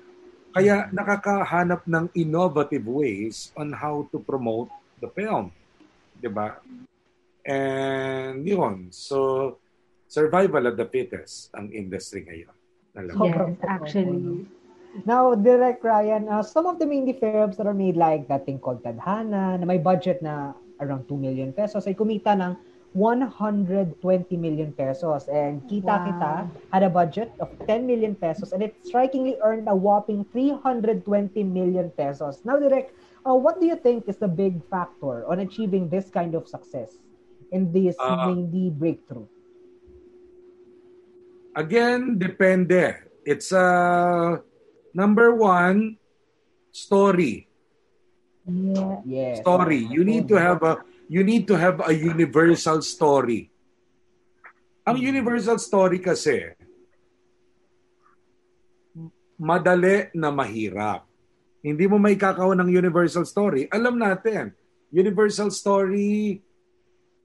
[0.52, 4.70] Kaya nakakahanap ng innovative ways on how to promote
[5.02, 5.54] the film.
[6.18, 6.60] 'Di ba?
[7.48, 8.92] And yun.
[8.92, 9.56] So,
[10.12, 12.56] survival of the fittest ang industry ngayon.
[12.98, 14.50] Alam yes, actually.
[15.06, 18.60] Now, Direct Ryan, uh, some of the indie films that are made like that thing
[18.60, 22.58] called Tadhana, na may budget na around 2 million pesos, ay kumita ng
[22.98, 23.94] 120
[24.38, 25.28] million pesos.
[25.30, 26.06] And Kita wow.
[26.08, 26.32] Kita
[26.74, 31.04] had a budget of 10 million pesos and it strikingly earned a whopping 320
[31.44, 32.42] million pesos.
[32.42, 36.34] Now, Direct, uh, what do you think is the big factor on achieving this kind
[36.34, 36.98] of success?
[37.52, 39.28] in this uh, mainly breakthrough?
[41.56, 43.08] Again, depende.
[43.26, 44.32] It's a uh,
[44.98, 46.02] number one
[46.74, 47.46] story.
[48.50, 49.06] Yeah.
[49.06, 49.34] yeah.
[49.46, 49.86] Story.
[49.86, 53.54] You need to have a you need to have a universal story.
[54.90, 56.58] Ang universal story kasi
[59.38, 61.06] madali na mahirap.
[61.62, 63.70] Hindi mo may kakao ng universal story.
[63.70, 64.56] Alam natin,
[64.90, 66.42] universal story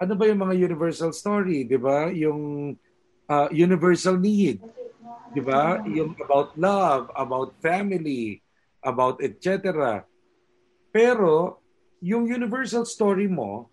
[0.03, 2.11] ano ba yung mga universal story, 'di ba?
[2.11, 2.75] Yung
[3.31, 4.59] uh, universal need,
[5.33, 5.81] 'di ba?
[5.89, 8.41] Yung about love, about family,
[8.85, 10.03] about etc.
[10.93, 11.63] Pero
[12.03, 13.71] yung universal story mo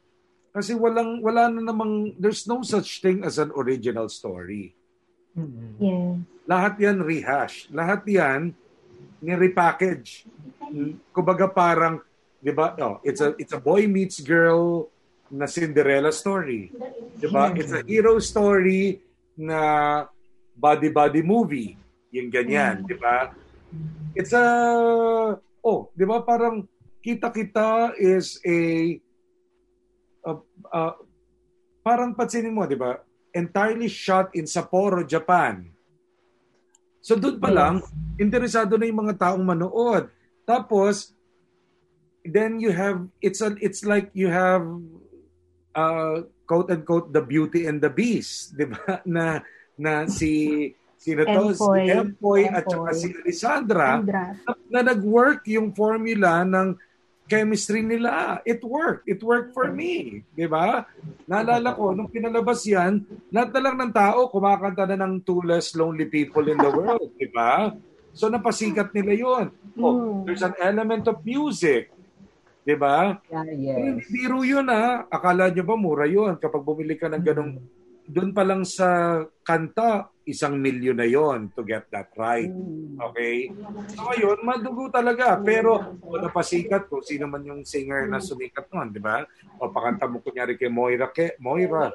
[0.53, 4.73] kasi walang wala na namang there's no such thing as an original story.
[5.37, 5.69] Mm-hmm.
[5.77, 6.11] Yeah.
[6.49, 7.69] Lahat 'yan rehash.
[7.69, 8.57] Lahat 'yan
[9.21, 10.25] ni-repackage.
[11.13, 12.01] Kumbaga parang
[12.41, 12.73] 'di ba?
[12.79, 14.89] No, it's a it's a boy meets girl
[15.29, 16.73] na Cinderella story.
[17.21, 17.53] Diba?
[17.53, 18.97] It's a hero story
[19.37, 20.09] na
[20.59, 21.79] body-body movie.
[22.11, 22.87] Yung ganyan, mm.
[22.91, 23.31] di ba?
[24.11, 24.45] It's a,
[25.63, 26.67] oh, di ba parang
[26.99, 28.57] kita-kita is a,
[30.27, 30.31] a,
[30.75, 30.81] a
[31.79, 32.99] parang pansinin mo, di ba?
[33.31, 35.63] Entirely shot in Sapporo, Japan.
[36.99, 37.79] So doon pa lang,
[38.19, 40.11] interesado na yung mga taong manood.
[40.43, 41.15] Tapos,
[42.27, 44.67] then you have, it's a, it's like you have
[45.79, 49.01] uh, quote unquote the beauty and the beast, 'di ba?
[49.05, 49.45] Na
[49.79, 50.67] na si
[50.99, 51.55] sino to?
[51.55, 54.35] Si Empoy at saka si Alessandra na,
[54.67, 56.75] na nag-work yung formula ng
[57.29, 58.43] chemistry nila.
[58.43, 59.07] It worked.
[59.07, 60.25] It worked for me.
[60.35, 60.83] Di ba?
[61.29, 65.71] Naalala ko, nung pinalabas yan, lahat na lang ng tao kumakanta na ng Two Less
[65.77, 67.13] Lonely People in the World.
[67.15, 67.71] Di ba?
[68.11, 69.45] So napasikat nila yon.
[69.79, 70.27] Oh, hmm.
[70.27, 71.93] there's an element of music.
[72.69, 73.17] 'Di ba?
[73.31, 74.05] Yeah, yes.
[74.11, 75.07] biro 'yun ah.
[75.07, 77.78] Akala niyo ba mura 'yun kapag bumili ka ng ganong mm.
[78.09, 82.49] Doon pa lang sa kanta, isang milyon na yon to get that right.
[82.49, 82.97] Mm.
[82.97, 83.53] Okay?
[83.93, 85.37] So ngayon, madugo talaga.
[85.41, 89.21] Pero kung napasikat ko, sino man yung singer na sumikat noon, di ba?
[89.61, 91.93] O pakanta mo kunyari kay Moira, ke, Moira,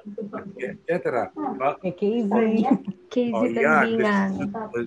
[0.59, 1.31] etc.
[1.35, 1.71] Diba?
[1.83, 2.33] Kay KZ.
[3.11, 4.31] KZ Tandingan.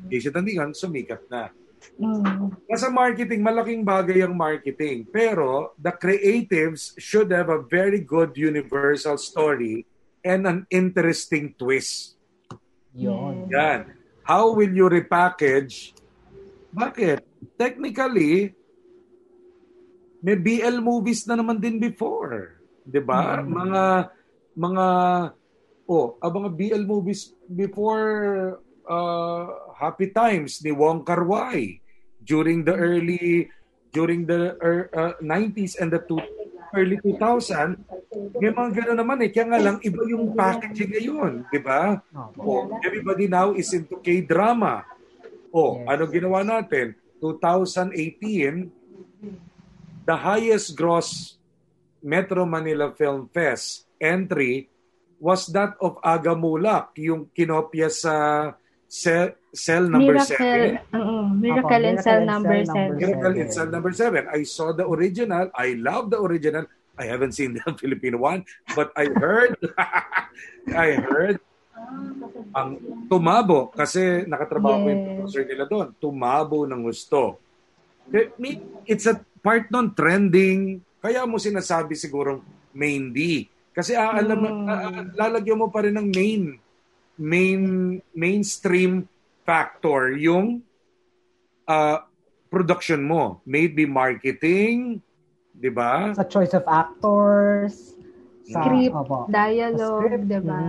[0.07, 1.51] KZ Tandingan, sumikat na.
[1.95, 2.51] Mm.
[2.67, 5.07] Nasa marketing, malaking bagay ang marketing.
[5.07, 9.87] Pero the creatives should have a very good universal story
[10.27, 12.19] and an interesting twist.
[12.91, 13.47] Yon.
[13.47, 13.95] Yan.
[14.27, 15.95] How will you repackage?
[16.75, 17.23] Bakit?
[17.55, 18.51] Technically,
[20.19, 22.59] may BL movies na naman din before.
[22.83, 23.39] 'Di ba?
[23.39, 23.47] Mm.
[23.47, 23.83] Mga
[24.57, 24.87] mga
[25.87, 28.05] oh, ang mga BL movies before
[28.83, 31.79] uh, Happy Times ni Wong Kar Wai
[32.19, 33.47] during the early
[33.95, 34.59] during the
[34.91, 36.19] uh, 90s and the two,
[36.75, 37.77] early 2000
[38.41, 39.29] may mga gano'n naman eh.
[39.31, 42.01] Kaya nga lang iba yung packaging ngayon di ba?
[42.39, 44.83] Oh, everybody now is into K-drama.
[45.51, 45.87] Oh yes.
[45.87, 46.95] ano ginawa natin?
[47.19, 48.71] 2018
[50.07, 51.35] the highest gross
[51.99, 54.69] Metro Manila Film Fest entry
[55.17, 58.13] was that of Agamulak, yung kinopya sa
[58.87, 60.79] cell, cell number Miracle, 7.
[60.95, 62.97] Uh, Miracle in cell number 7.
[62.97, 64.27] Miracle in cell number 7.
[64.31, 65.51] I saw the original.
[65.53, 66.65] I love the original.
[66.97, 68.41] I haven't seen the Filipino one,
[68.73, 69.53] but I heard
[70.73, 71.37] I heard
[72.57, 74.83] ang tumabo kasi nakatrabaho yes.
[74.83, 75.87] ko yung producer nila doon.
[76.01, 77.37] Tumabo ng gusto.
[78.89, 80.81] It's a part non trending.
[80.97, 82.41] Kaya mo sinasabi siguro
[82.73, 83.45] main D.
[83.77, 85.13] Kasi aalam, mm.
[85.13, 86.57] lalagyan mo pa rin ng main
[87.17, 89.09] main mainstream
[89.43, 90.61] factor yung
[91.65, 91.97] uh,
[92.47, 93.41] production mo.
[93.43, 95.01] Maybe marketing,
[95.57, 96.13] 'di ba?
[96.13, 97.97] Sa choice of actors,
[98.47, 100.61] sa script, opo, dialogue, 'di ba?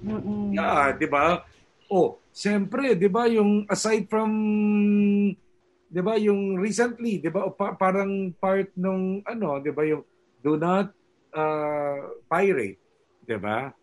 [0.00, 0.50] Mm.
[0.54, 1.44] Yeah, 'di ba?
[1.90, 4.30] Oh, siyempre, 'di ba, yung aside from
[5.86, 10.02] 'di ba, yung recently, 'di ba, pa- parang part nung ano, 'di ba, yung
[10.40, 10.94] do not
[11.34, 12.78] uh, pirate.
[13.26, 13.74] Di ba?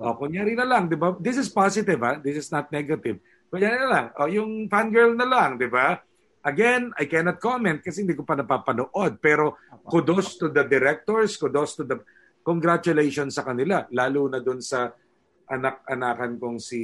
[0.00, 1.12] O, kunyari na lang, di ba?
[1.18, 2.16] This is positive, ha?
[2.22, 3.20] This is not negative.
[3.52, 4.06] Kunyari na lang.
[4.16, 6.00] O, yung fangirl na lang, di ba?
[6.42, 9.20] Again, I cannot comment kasi hindi ko pa napapanood.
[9.22, 11.98] Pero kudos to the directors, kudos to the...
[12.42, 13.86] Congratulations sa kanila.
[13.94, 14.90] Lalo na dun sa
[15.46, 16.82] anak-anakan kong si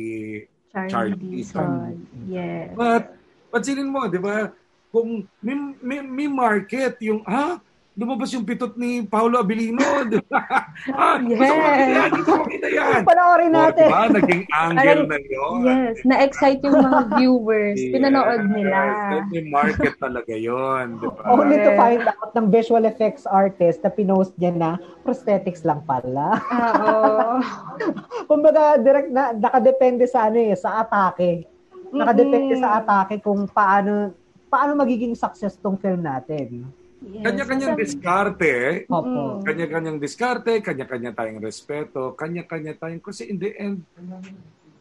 [0.70, 1.98] Charlie, Charlie Dixon.
[2.30, 2.78] Yes.
[2.78, 3.18] But,
[3.50, 4.54] pansinin mo, di ba?
[4.94, 7.58] Kung may, may, may market, yung, ha?
[7.98, 10.38] Lumabas yung pitot ni Paolo Abilino, di ba?
[10.94, 11.34] ah, Yes.
[11.34, 13.00] gusto ko makita yan, gusto ko makita yan.
[13.02, 13.74] Panoorin O, natin.
[13.82, 14.00] di ba?
[14.06, 15.58] Naging angle na yun.
[15.66, 17.78] Yes, na-excite yung mga viewers.
[17.90, 18.78] Pinanood nila.
[18.86, 21.22] Yes, may market talaga yun, di ba?
[21.26, 21.80] Only to Yes.
[21.82, 24.70] find out ng visual effects artist na pinost niya na
[25.02, 26.38] prosthetics lang pala.
[26.78, 27.42] Oo.
[28.30, 31.50] Kumbaga, direct na, nakadepende sa ano eh, sa atake.
[31.90, 32.62] Nakadepende Mm-mm.
[32.62, 34.14] sa atake kung paano
[34.46, 36.62] paano magiging success tong film natin.
[36.98, 37.22] Yes.
[37.22, 38.54] Kanya-kanyang diskarte,
[38.90, 39.06] Opo.
[39.06, 39.46] Mm.
[39.46, 43.86] kanya-kanyang diskarte, kanya-kanya tayong respeto, kanya-kanya tayong, kasi in the end,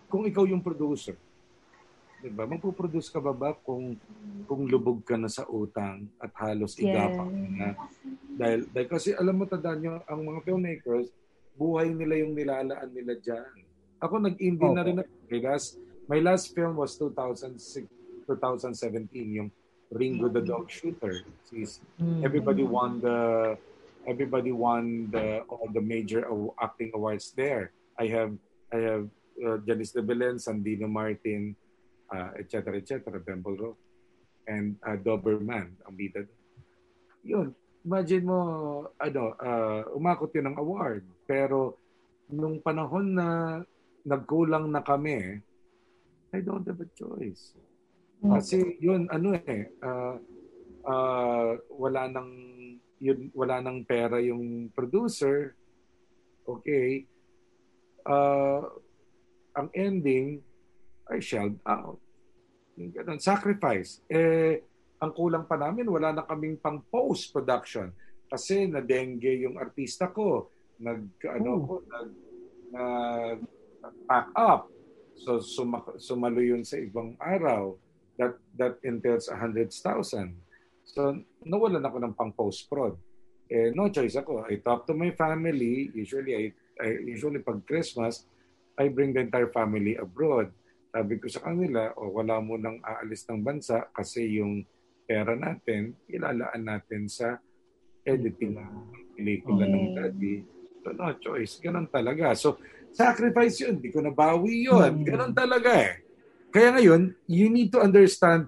[0.10, 1.14] kung ikaw yung producer,
[2.18, 2.50] di ba?
[2.50, 3.94] Magpuproduce ka ba ba kung,
[4.50, 6.90] kung lubog ka na sa utang at halos Yes.
[6.90, 7.70] igapak na?
[8.34, 11.14] Dahil, dahil kasi alam mo, tandaan nyo, ang mga filmmakers,
[11.54, 13.46] buhay nila yung nilalaan nila dyan.
[13.98, 14.90] Ako nag-indie na Opo.
[14.90, 14.98] rin.
[14.98, 15.10] ako.
[15.30, 15.68] My last,
[16.08, 17.86] my last film was 2006,
[18.26, 19.06] 2017,
[19.38, 19.50] yung
[19.92, 21.24] Ringo the Dog Shooter.
[21.54, 22.24] Mm.
[22.24, 23.56] everybody won the
[24.08, 26.28] everybody won the all the major
[26.60, 27.72] acting awards there.
[28.00, 28.36] I have
[28.72, 29.06] I have
[29.40, 31.56] uh, Janice de Belen, Sandino Martin,
[32.12, 32.78] uh, etc.
[32.78, 33.20] etc.
[33.20, 33.78] Bemble Rock,
[34.48, 36.28] and uh, Doberman ang bida.
[37.24, 37.52] Yun,
[37.84, 38.40] imagine mo
[39.00, 41.04] ano, uh, umakot yun ng award.
[41.28, 41.80] Pero
[42.32, 43.28] nung panahon na
[44.04, 45.40] nagkulang na kami,
[46.32, 47.56] I don't have a choice.
[48.18, 50.18] Kasi yun ano eh ah,
[50.84, 52.32] ah, wala nang
[52.98, 55.54] yun wala nang pera yung producer.
[56.48, 57.06] Okay.
[58.08, 58.66] Ah,
[59.54, 60.42] ang ending
[61.08, 62.02] ay shelled out.
[62.78, 64.02] Yung ganun, sacrifice.
[64.10, 64.66] Eh
[64.98, 67.94] ang kulang pa namin wala na kaming pang post production
[68.28, 70.50] kasi na dengue yung artista ko.
[70.82, 71.62] Nag ano Oh.
[71.64, 72.10] ko nag
[72.74, 73.40] nag
[74.10, 74.74] pack up.
[75.18, 77.78] So suma- sumalo yun sa ibang araw
[78.18, 80.38] that that entails a hundreds thousand.
[80.84, 82.98] So nawalan ako ng pang post prod.
[83.48, 84.44] Eh no choice ako.
[84.50, 85.94] I talk to my family.
[85.96, 86.44] Usually I,
[86.82, 88.28] I usually pag Christmas
[88.78, 90.54] I bring the entire family abroad.
[90.94, 94.66] Sabi ko sa kanila, o wala mo nang aalis ng bansa kasi yung
[95.10, 97.42] pera natin, ilalaan natin sa
[98.06, 98.74] editing ng
[99.18, 99.96] pelikula ng Okay.
[99.98, 100.36] daddy.
[100.86, 101.60] So no choice.
[101.60, 102.38] Ganun talaga.
[102.38, 102.62] So
[102.94, 103.82] sacrifice yun.
[103.82, 105.04] Di ko nabawi yun.
[105.04, 105.06] Mm.
[105.06, 106.07] Ganun talaga eh.
[106.52, 108.48] Kaya ngayon, you need to understand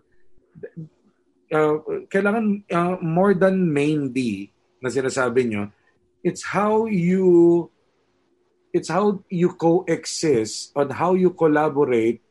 [1.52, 1.76] uh,
[2.10, 5.70] kailangan uh, more than main D na sinasabi nyo,
[6.24, 7.68] it's how you
[8.72, 12.22] it's how you coexist on how you collaborate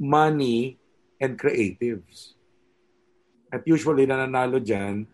[0.00, 0.80] money
[1.20, 2.34] and creatives.
[3.52, 5.06] At usually nananalo dyan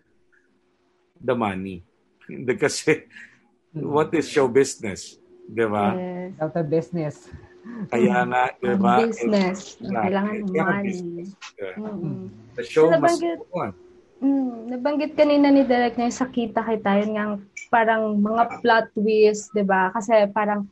[1.21, 1.85] the money.
[2.61, 3.05] Kasi
[3.75, 5.19] what is show business?
[5.45, 5.93] Di ba?
[5.93, 6.33] Yes.
[6.41, 7.15] Out of business.
[7.87, 8.93] Kaya nga, di ba?
[8.99, 9.75] Business.
[9.75, 10.85] It's- Kailangan Kaya nga money.
[10.87, 11.29] business.
[11.55, 11.75] Yeah.
[11.77, 12.17] Mm-mm.
[12.51, 13.71] The show So, must nabanggit- go on.
[14.19, 17.25] Mm, nabanggit kanina ni Derek na yung sa kita kita yun nga
[17.67, 19.89] parang mga plot twist, 'di ba?
[19.89, 20.69] Kasi parang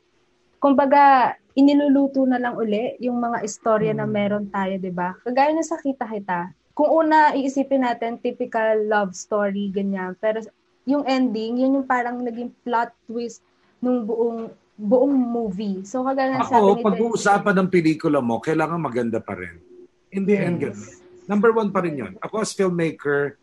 [0.55, 5.17] kumbaga iniluluto na lang uli yung mga istorya na meron tayo, 'di ba?
[5.19, 6.39] Kagaya ng sa kita kita.
[6.71, 10.45] Kung una iisipin natin typical love story ganyan, pero
[10.85, 13.41] yung ending, yun yung parang naging plot twist
[13.79, 15.83] nung buong buong movie.
[15.83, 19.59] So kagaya ng sabi ni pag-uusapan ng pelikula mo, kailangan maganda pa rin.
[20.09, 20.79] In the end, Yes.
[20.79, 20.95] ganun.
[21.29, 22.13] Number one pa rin yun.
[22.23, 23.35] Ako as filmmaker,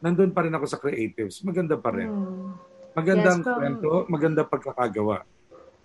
[0.00, 1.44] nandun pa rin ako sa creatives.
[1.44, 2.08] Maganda pa rin.
[2.10, 2.50] Mm.
[2.96, 5.22] Magandang Yes, from- kwento, maganda pagkakagawa.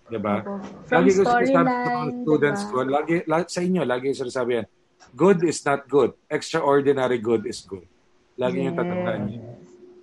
[0.10, 0.42] Diba?
[0.90, 1.94] From Lagi ko sinasabi sa mga
[2.26, 2.72] students diba?
[2.74, 4.68] ko, lagi, lagi, sa inyo, lagi ko sinasabi yan,
[5.14, 6.18] good is not good.
[6.26, 7.86] Extraordinary good is good.
[8.34, 8.82] Lagi yung Yes.
[8.82, 9.42] tatandaan niyo.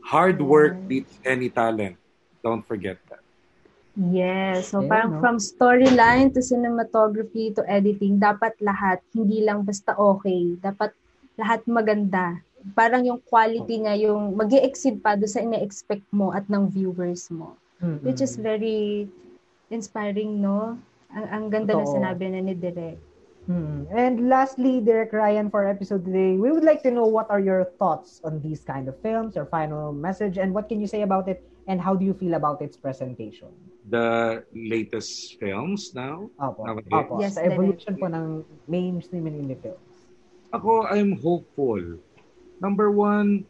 [0.06, 1.98] Hard work beats any talent.
[2.38, 3.25] Don't forget that.
[3.96, 4.70] Yes.
[4.70, 5.20] So Yeah, parang no?
[5.24, 10.60] from storyline to cinematography to editing, dapat lahat, hindi lang basta okay.
[10.60, 10.92] Dapat
[11.40, 12.44] lahat maganda.
[12.76, 17.32] Parang yung quality niya, yung mag exceed pa doon sa ina-expect mo at ng viewers
[17.32, 17.56] mo.
[17.80, 18.04] Mm-mm.
[18.04, 19.08] Which is very
[19.72, 20.76] inspiring, no?
[21.12, 21.96] Ang, ang ganda na Totoo.
[21.96, 23.15] sinabi na ni Direk.
[23.46, 23.86] Hmm.
[23.94, 27.38] And lastly, Derek Ryan, for our episode today, we would like to know what are
[27.38, 31.02] your thoughts on these kind of films, your final message, and what can you say
[31.02, 33.46] about it, and how do you feel about its presentation?
[33.86, 36.66] The latest films now, Opo.
[36.66, 36.90] Nowadays.
[36.90, 37.22] Opo.
[37.22, 39.78] Yes, sa evolution po ng mainstream and indie films.
[40.50, 42.02] Ako, I'm hopeful.
[42.58, 43.46] Number one,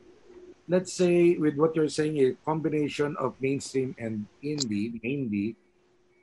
[0.69, 5.57] let's say with what you're saying, a combination of mainstream and indie, indie,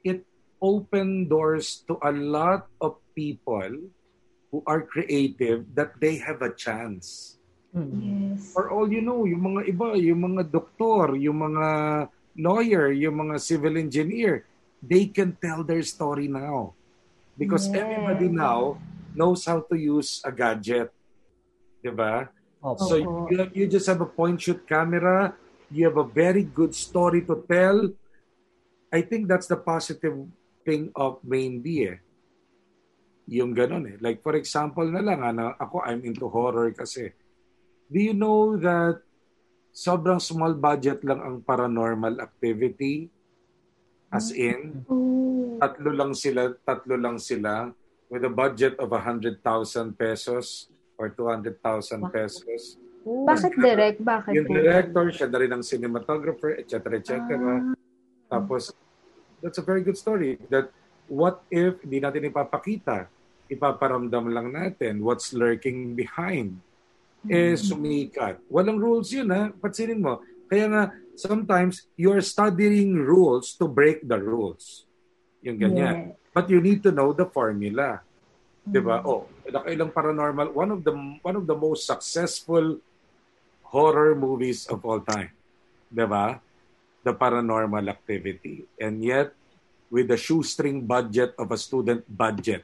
[0.05, 0.21] it
[0.61, 3.89] opened doors to a lot of people
[4.51, 7.38] who are creative that they have a chance.
[7.74, 8.53] Yes.
[8.53, 11.68] For all you know, yung mga iba, yung mga doktor, yung mga
[12.38, 14.45] lawyer, yung mga civil engineer,
[14.78, 16.78] they can tell their story now.
[17.34, 17.82] Because Yes.
[17.82, 18.78] everybody now
[19.18, 20.93] knows how to use a gadget.
[21.82, 22.30] Diba?
[22.61, 22.86] Opo.
[22.86, 25.34] So you, you just have a point shoot camera,
[25.74, 27.89] you have a very good story to tell.
[28.93, 30.14] I think that's the positive
[30.61, 31.97] thing of main B eh.
[33.32, 33.95] Yung ganun eh.
[34.03, 37.11] Like for example na lang, ano, ako I'm into horror kasi.
[37.88, 39.03] Do you know that
[39.71, 43.07] sobrang small budget lang ang paranormal activity?
[44.13, 45.57] As in, Oh.
[45.57, 47.74] tatlo lang sila, tatlo lang sila
[48.13, 49.41] with a budget of 100,000
[49.97, 50.69] pesos
[51.01, 52.78] or 200,000 pesos.
[53.03, 53.99] Bakit direct?
[53.99, 57.01] Bakit Yung director, siya na rin ang cinematographer, etc.
[57.01, 57.19] etc.
[57.19, 57.74] Ah.
[58.32, 58.71] Tapos,
[59.43, 60.39] that's a very good story.
[60.47, 60.71] That
[61.11, 63.11] what if hindi natin ipapakita,
[63.51, 66.57] ipaparamdam lang natin what's lurking behind.
[67.27, 68.39] Eh, sumikat.
[68.51, 69.51] Walang rules yun ha.
[69.55, 70.19] Patsinin mo.
[70.51, 70.83] Kaya nga,
[71.15, 74.83] sometimes you're studying rules to break the rules.
[75.39, 76.19] Yung ganyan.
[76.35, 78.03] But you need to know the formula.
[78.63, 79.03] 'Di ba?
[79.03, 82.79] Oh, nakailang paranormal, one of the one of the most successful
[83.67, 85.31] horror movies of all time.
[85.91, 86.39] 'Di ba?
[87.03, 88.63] The Paranormal Activity.
[88.79, 89.35] And yet
[89.91, 92.63] with the shoestring budget of a student budget.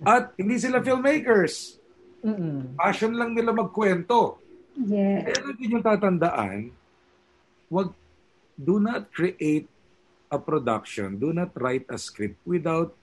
[0.00, 1.76] At hindi sila filmmakers.
[2.24, 2.78] Mm-mm.
[2.78, 4.40] Passion lang nila magkwento.
[4.78, 5.28] Yeah.
[5.28, 6.58] Kaya natin yung tatandaan,
[7.68, 7.92] wag,
[8.56, 9.68] do not create
[10.32, 12.96] a production, do not write a script without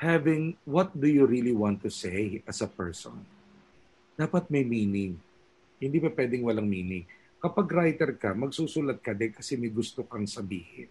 [0.00, 3.22] having what do you really want to say as a person.
[4.16, 5.20] Dapat may meaning.
[5.76, 7.04] Hindi pa pwedeng walang meaning.
[7.42, 10.86] Kapag writer ka, magsusulat ka din kasi may gusto kang sabihin.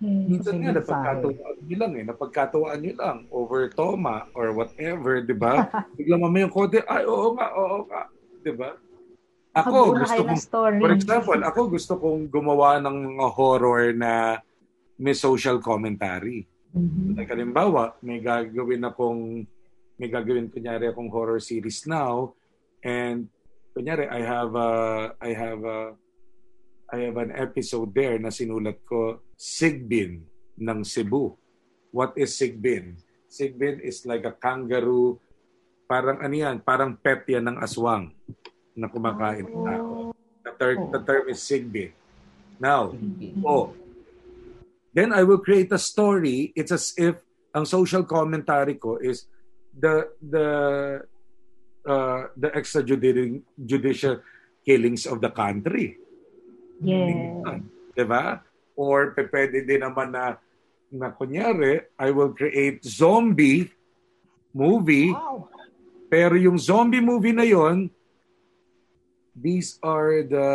[0.00, 0.80] Minsan nga, Mensahe.
[0.80, 2.04] napagkatuwaan nyo lang eh.
[2.08, 5.68] Napagkatuwaan nyo lang over toma or whatever, di ba?
[6.00, 8.08] Biglang mamaya yung kote, ay, oo nga, oo nga.
[8.40, 8.70] Di ba?
[9.50, 10.78] Ako, gusto ng kong, story.
[10.80, 14.40] for example, ako gusto kong gumawa ng mga horror na
[14.96, 16.48] may social commentary.
[16.72, 17.20] Mhm.
[17.20, 19.44] Like, halimbawa, may gagawin akong,
[20.00, 22.32] may gagawin kunyari akong horror series now,
[22.80, 23.28] and
[23.76, 24.70] kunyari, I have a,
[25.20, 25.92] I have a,
[26.88, 30.20] I have an episode there na sinulat ko, Sigbin
[30.60, 31.32] ng Cebu.
[31.88, 33.00] What is Sigbin?
[33.24, 35.16] Sigbin is like a kangaroo,
[35.88, 38.12] parang ano yan, parang pet yan ng aswang
[38.76, 40.12] na kumakain ng tao.
[40.44, 41.96] The term, the term is Sigbin.
[42.60, 42.92] Now,
[43.40, 43.72] oh,
[44.92, 46.52] then I will create a story.
[46.52, 47.24] It's as if
[47.56, 49.24] ang social commentary ko is
[49.72, 50.48] the the
[51.88, 54.20] uh, the extrajudicial
[54.60, 55.96] killings of the country.
[56.84, 57.64] Yeah.
[57.96, 58.44] Diba?
[58.80, 60.40] Or pwede din naman na,
[60.88, 63.68] na kunyari, I will create zombie
[64.56, 65.52] movie, Wow.
[66.08, 67.92] pero yung zombie movie na yon
[69.36, 70.48] these are the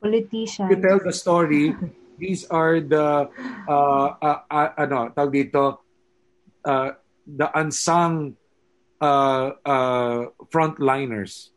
[0.00, 0.70] Politician.
[0.70, 1.74] you tell the story,
[2.22, 3.28] these are the
[3.68, 5.82] uh, uh, uh, ano, tawag dito,
[6.64, 6.90] uh,
[7.26, 8.38] the unsung
[9.02, 11.50] uh, uh, frontliners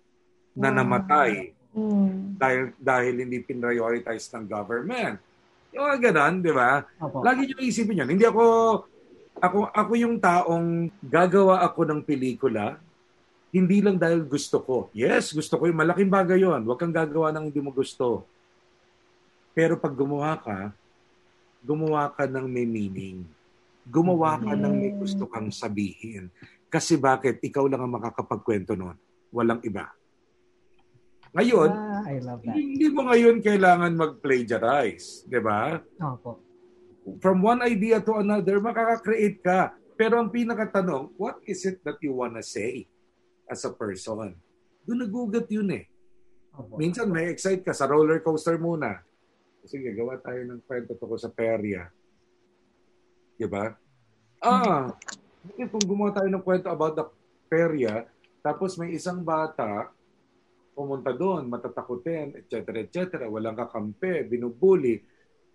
[0.58, 0.78] na Wow.
[0.82, 2.38] namatay Mm.
[2.38, 5.18] dahil dahil hindi pinrioritize ng government.
[5.74, 6.86] Yung mga ganun, di ba?
[7.26, 8.10] Lagi nyo isipin yun.
[8.14, 8.46] Hindi ako,
[9.42, 12.78] ako, ako yung taong gagawa ako ng pelikula,
[13.50, 14.94] hindi lang dahil gusto ko.
[14.94, 16.66] Yes, gusto ko yung malaking bagay yon.
[16.66, 18.26] Huwag kang gagawa ng hindi mo gusto.
[19.54, 20.74] Pero pag gumawa ka,
[21.62, 23.26] gumawa ka ng may meaning.
[23.86, 26.34] Gumawa ka ng may gusto kang sabihin.
[26.70, 27.38] Kasi bakit?
[27.42, 28.98] Ikaw lang ang makakapagkwento nun.
[29.30, 29.94] Walang iba.
[31.34, 32.54] Ngayon, Ah, I love that.
[32.54, 35.26] hindi mo ngayon kailangan mag-plagiarize.
[35.26, 35.82] Di ba?
[35.98, 36.38] Opo.
[37.20, 39.74] From one idea to another, makaka-create ka.
[39.94, 42.86] Pero ang pinakatanong, what is it that you wanna say
[43.46, 44.38] as a person?
[44.86, 45.90] Doon nagugat yun eh.
[46.54, 46.78] Opo.
[46.78, 49.02] Minsan may excite ka sa roller coaster muna.
[49.66, 51.90] Sige, gawa tayo ng kwento to ko sa perya.
[53.34, 53.74] Diba?
[54.38, 54.94] Ah,
[55.42, 57.06] bakit kung gumawa tayo ng kwento about the
[57.48, 58.06] perya,
[58.40, 59.90] tapos may isang bata,
[60.74, 65.00] pumunta doon, matatakutin, etc., etc., walang kakampi, binubuli.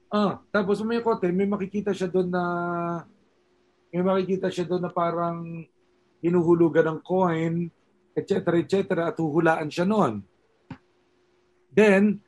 [0.09, 2.45] Ah, tapos may kote, may makikita siya doon na
[3.93, 5.67] may makikita siya doon na parang
[6.23, 7.69] hinuhulugan ng coin,
[8.17, 10.25] etc., etc., at huhulaan siya noon.
[11.75, 12.23] Then,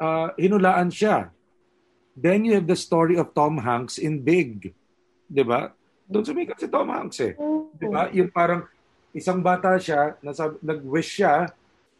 [0.00, 1.30] uh, hinulaan siya.
[2.18, 4.74] Then you have the story of Tom Hanks in Big.
[5.30, 5.70] Di ba?
[6.08, 7.38] Doon sumikat si Tom Hanks eh.
[7.78, 8.10] Di ba?
[8.10, 8.66] Yung parang
[9.14, 11.46] isang bata siya, nasa, nag-wish siya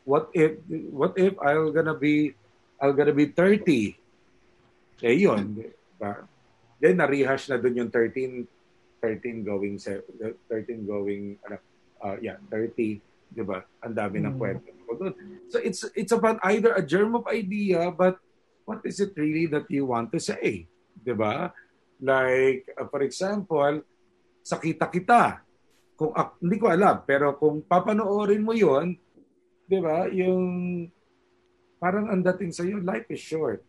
[0.09, 0.57] what if
[0.89, 2.33] what if I'll gonna be
[2.81, 5.05] I'll gonna be 30?
[5.05, 6.25] Eh yun, diba?
[6.81, 8.49] Then na-rehash na dun yung 13
[9.05, 11.37] 13 going 13 going
[12.01, 12.99] uh, yeah, 30,
[13.31, 13.61] 'di ba?
[13.85, 14.41] Ang dami ng mm.
[14.41, 15.15] kwento doon.
[15.53, 18.19] So it's it's about either a germ of idea but
[18.67, 20.67] what is it really that you want to say?
[20.99, 21.53] 'Di ba?
[22.03, 23.85] Like uh, for example,
[24.43, 25.23] sakita kita.
[25.99, 28.99] Kung uh, hindi ko alam, pero kung papanoorin mo 'yon,
[29.69, 30.09] 'di ba?
[30.11, 30.45] Yung
[31.79, 33.63] parang ang dating sa iyo, life is short.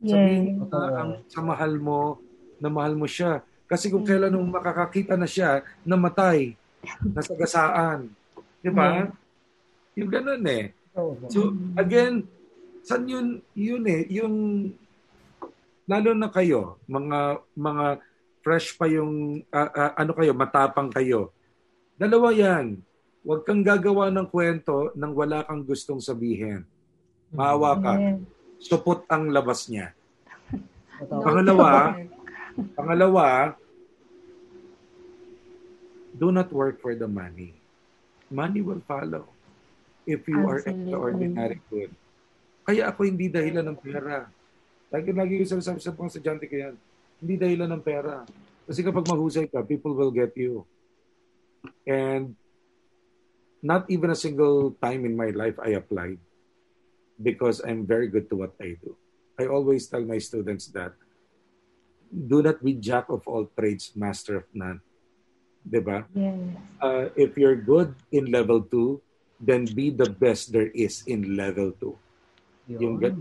[0.00, 2.22] Sabihin mo na ang sa mahal mo,
[2.62, 3.44] na mahal mo siya.
[3.66, 6.54] Kasi kung kailan nung makakakita na siya, namatay,
[7.02, 8.08] nasagasaan.
[8.62, 8.86] Di ba?
[9.02, 9.08] Yeah.
[9.98, 10.70] Yung ganun eh.
[11.28, 12.24] So, again,
[12.86, 14.34] san yun, yun eh, yung,
[15.84, 17.86] lalo na kayo, mga, mga
[18.40, 21.34] fresh pa yung, uh, uh, ano kayo, matapang kayo.
[21.98, 22.80] Dalawa yan.
[23.26, 26.62] Huwag kang gagawa ng kwento nang wala kang gustong sabihin.
[27.34, 28.22] Maawa ka.
[28.62, 29.90] Supot ang labas niya.
[31.02, 31.98] Pangalawa,
[32.78, 33.26] Pangalawa,
[36.14, 37.50] do not work for the money.
[38.30, 39.26] Money will follow
[40.06, 40.46] if you Absolutely.
[40.46, 41.90] are extraordinary good.
[42.62, 44.30] Kaya ako hindi dahilan ng pera.
[44.94, 46.74] Lagi, lagi ko sabi sa mga estudyante ko yan,
[47.18, 48.22] hindi dahilan ng pera.
[48.70, 50.62] Kasi kapag mahusay ka, people will get you.
[51.82, 52.38] And
[53.62, 56.18] not even a single time in my life I applied
[57.20, 58.96] because I'm very good to what I do.
[59.38, 60.92] I always tell my students that
[62.10, 64.80] do not be jack of all trades, master of none.
[65.66, 66.06] Diba?
[66.14, 66.38] Yes.
[66.80, 69.00] Uh, if you're good in level 2,
[69.40, 71.74] then be the best there is in level
[72.68, 72.78] 2.
[72.80, 73.18] Yung gan-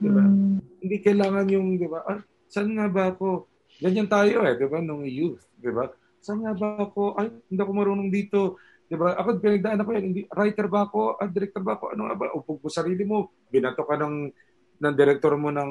[0.00, 0.24] diba?
[0.24, 0.62] Mm.
[0.80, 3.44] Hindi kailangan yung, diba, ah, saan nga ba ako?
[3.82, 5.92] Ganyan tayo eh, diba, nung youth, diba?
[6.24, 7.20] Saan nga ba ako?
[7.20, 8.56] Ay, hindi ako marunong dito.
[8.90, 9.14] Diba?
[9.14, 10.04] Ako, pinagdaan ako yan.
[10.10, 11.22] Hindi, writer ba ako?
[11.22, 11.94] Ah, director ba ako?
[11.94, 12.26] Ano nga ba?
[12.34, 13.30] Upog mo sarili mo.
[13.46, 14.34] Binato ka ng,
[14.82, 15.70] ng director mo ng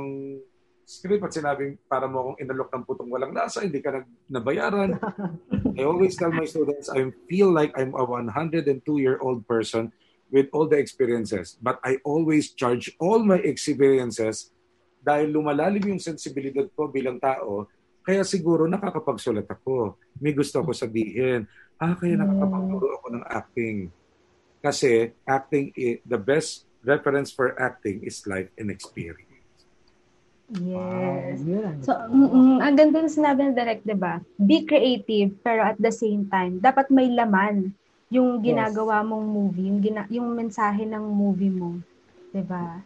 [0.87, 4.97] script at sinabing para mo akong inalok ng putong walang lasa, hindi ka nag, nabayaran.
[5.77, 9.91] I always tell my students, I feel like I'm a 102-year-old person
[10.31, 11.59] with all the experiences.
[11.61, 14.49] But I always charge all my experiences
[15.03, 17.69] dahil lumalalim yung sensibilidad ko bilang tao,
[18.01, 19.99] kaya siguro nakakapagsulat ako.
[20.17, 21.45] May gusto ako sabihin.
[21.79, 23.77] Ah, kaya nakakapagturo ako ng acting.
[24.59, 25.71] Kasi acting,
[26.03, 29.27] the best reference for acting is life and experience.
[30.59, 31.45] Yes.
[31.45, 34.17] Wow, so, mm, ang ganda ng sinabi ng direct, di ba?
[34.41, 37.71] Be creative, pero at the same time, dapat may laman
[38.09, 39.07] yung ginagawa yes.
[39.07, 41.77] mong movie, yung, gina- yung mensahe ng movie mo.
[42.33, 42.81] Di ba?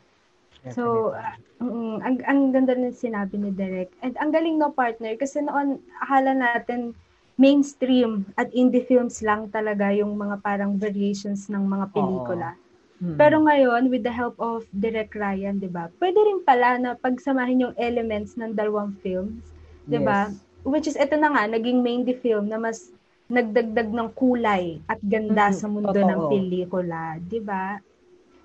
[0.75, 3.95] So, uh, mm, ang, ang ganda ng sinabi ni Derek.
[4.03, 6.95] And ang galing no partner, kasi noon, akala natin
[7.35, 12.53] mainstream at indie films lang talaga yung mga parang variations ng mga pelikula.
[12.53, 12.61] Oo.
[13.03, 13.17] Hmm.
[13.19, 17.67] Pero ngayon, with the help of Direk Ryan, di ba, pwede rin pala na pagsamahin
[17.67, 19.43] yung elements ng dalawang films,
[19.89, 20.31] di ba?
[20.31, 20.39] Yes.
[20.63, 22.95] Which is, ito na nga, naging main the film na mas
[23.27, 25.59] nagdagdag ng kulay at ganda mm-hmm.
[25.59, 26.07] sa mundo Totoo.
[26.07, 27.81] ng pelikula, di ba?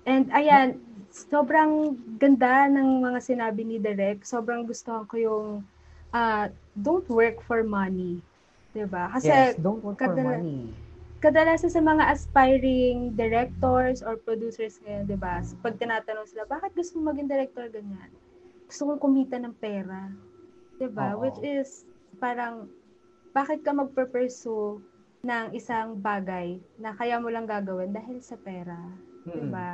[0.03, 0.81] And ayan,
[1.13, 4.27] sobrang ganda ng mga sinabi ni Direk.
[4.27, 5.47] Sobrang gusto ko yung
[6.11, 8.19] uh, don't work for money.
[8.79, 9.11] 'Di ba?
[9.11, 10.71] Kasi yes, don't work for money
[11.19, 15.43] kadalasan sa mga aspiring directors or producers ngayon, di ba?
[15.59, 18.07] Pag tinatanong sila, bakit gusto mo maging director ganyan?
[18.71, 20.07] Gusto kong kumita ng pera.
[20.79, 21.19] Di ba?
[21.19, 21.83] Which is,
[22.23, 22.71] parang,
[23.35, 24.79] bakit ka magpe-pursue
[25.27, 28.79] ng isang bagay na kaya mo lang gagawin dahil sa pera?
[29.27, 29.35] Hmm.
[29.35, 29.71] Di ba?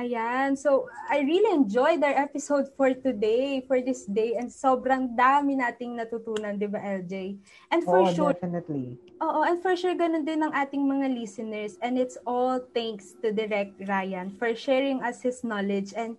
[0.00, 0.56] Ayan.
[0.56, 4.40] So, I really enjoyed our episode for today, for this day.
[4.40, 7.36] And sobrang dami nating natutunan, di ba, LJ?
[7.68, 8.32] And for oh, sure...
[8.32, 8.96] definitely.
[9.20, 11.76] Oo, and for sure, ganun din ng ating mga listeners.
[11.84, 16.16] And it's all thanks to Direct Ryan for sharing us his knowledge and,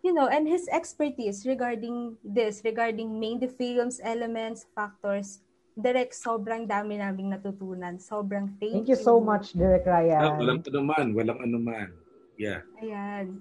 [0.00, 5.44] you know, and his expertise regarding this, regarding main the films, elements, factors.
[5.76, 8.00] Direct, sobrang dami naming natutunan.
[8.00, 8.96] Sobrang thank, thank you.
[8.96, 10.20] Thank you so much, Direct Ryan.
[10.24, 11.99] Ah, walang anuman, walang anuman.
[12.40, 12.64] Yeah.
[12.80, 13.36] Ayan.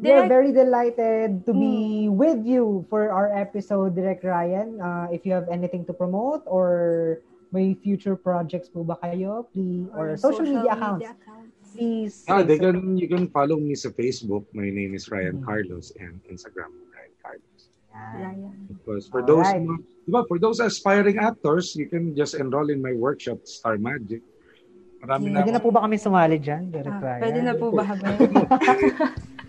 [0.00, 2.16] We're very delighted to be mm.
[2.16, 4.80] with you for our episode, Direct Ryan.
[4.80, 7.20] Uh, if you have anything to promote or
[7.52, 11.52] may future projects po ba kayo, please, or, or social, social media, accounts, media accounts,
[11.76, 12.14] please.
[12.24, 14.48] Ah, they can, you can follow me sa Facebook.
[14.56, 15.52] My name is Ryan mm-hmm.
[15.52, 17.60] Carlos and Instagram, Ryan Carlos.
[17.92, 18.56] Ryan.
[18.72, 19.60] Because for All those, right.
[20.08, 24.24] diba, for those aspiring actors, you can just enroll in my workshop, Star Magic.
[25.02, 25.34] Marami yeah.
[25.34, 28.06] na Pwede na po ba kami sumali dyan, Derek ah, Pwede na po ba kami?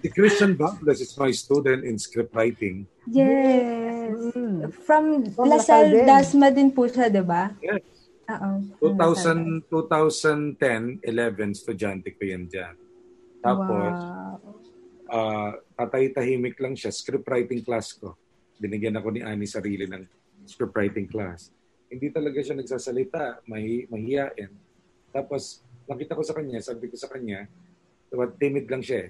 [0.02, 2.90] si Christian Douglas is my student in script writing.
[3.06, 4.18] Yes.
[4.34, 4.74] Mm.
[4.82, 7.54] From, From Lasal Dasma din po siya, di ba?
[7.62, 7.86] Yes.
[8.34, 8.98] Oo.
[8.98, 12.74] 2000, 2010, 11, estudyante ko yan dyan.
[13.44, 14.42] Tapos, Wow.
[15.14, 16.90] uh, tatay-tahimik lang siya.
[16.90, 18.18] Script writing class ko.
[18.58, 20.02] Binigyan ako ni Ani sarili ng
[20.50, 21.54] script writing class.
[21.94, 24.50] Hindi talaga siya nagsasalita, may mahiyain.
[25.14, 27.46] Tapos, nakita ko sa kanya, sabi ko sa kanya,
[28.10, 29.10] diba, timid lang siya eh.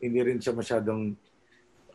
[0.00, 1.12] Hindi rin siya masyadong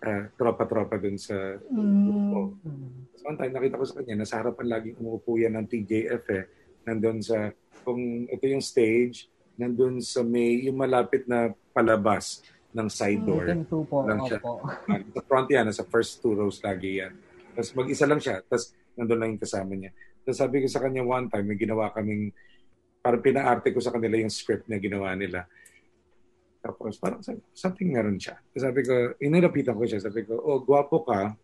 [0.03, 2.53] uh, tropa-tropa dun sa grupo.
[2.61, 3.09] Mm.
[3.17, 6.45] So, one time, nakita ko sa kanya, nasa harapan laging umuupo yan ng TJF eh.
[6.85, 7.49] Nandun sa,
[7.81, 9.27] kung ito yung stage,
[9.57, 13.45] nandun sa may, yung malapit na palabas ng side door.
[13.45, 14.03] Pinto po.
[14.03, 14.41] Lang siya.
[14.41, 14.65] Opo.
[14.65, 17.13] Ah, sa front yan, sa first two rows lagi yan.
[17.53, 19.91] Tapos mag-isa lang siya, tapos nandun lang yung kasama niya.
[20.25, 22.33] Tapos sabi ko sa kanya one time, may ginawa kaming,
[23.03, 25.43] parang pinaarte ko sa kanila yung script na ginawa nila.
[26.63, 27.19] Tapos parang
[27.51, 28.39] something meron siya.
[28.55, 31.35] Sabi ko, inilapitan ko siya, sabi ko, oh, gwapo ka.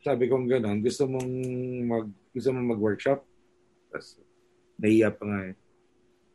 [0.00, 1.30] Sabi ko gano'n, gusto mong
[1.84, 3.20] mag, gusto mong mag-workshop?
[3.92, 4.18] Tapos
[4.80, 5.54] nahiya pa nga eh.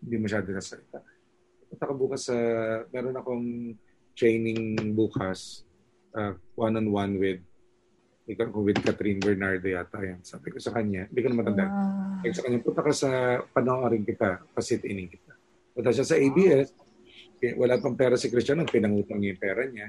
[0.06, 1.02] Hindi masyado nasalita.
[1.68, 2.38] Punta ka bukas sa,
[2.94, 3.74] meron akong
[4.14, 5.66] training bukas,
[6.14, 7.42] uh, one-on-one with,
[8.28, 10.20] ikaw ko with Catherine Bernardo yata yan.
[10.20, 11.66] Sabi ko sa kanya, hindi ko na matanda.
[11.72, 12.20] Wow.
[12.20, 13.10] Sabi ko sa kanya, punta ka sa
[13.56, 15.32] panoorin kita, pasit-inin kita.
[15.72, 16.76] Punta siya sa ABS,
[17.40, 19.88] eh, wala pang pera si Cristiano, pinangutang niya yung pera niya.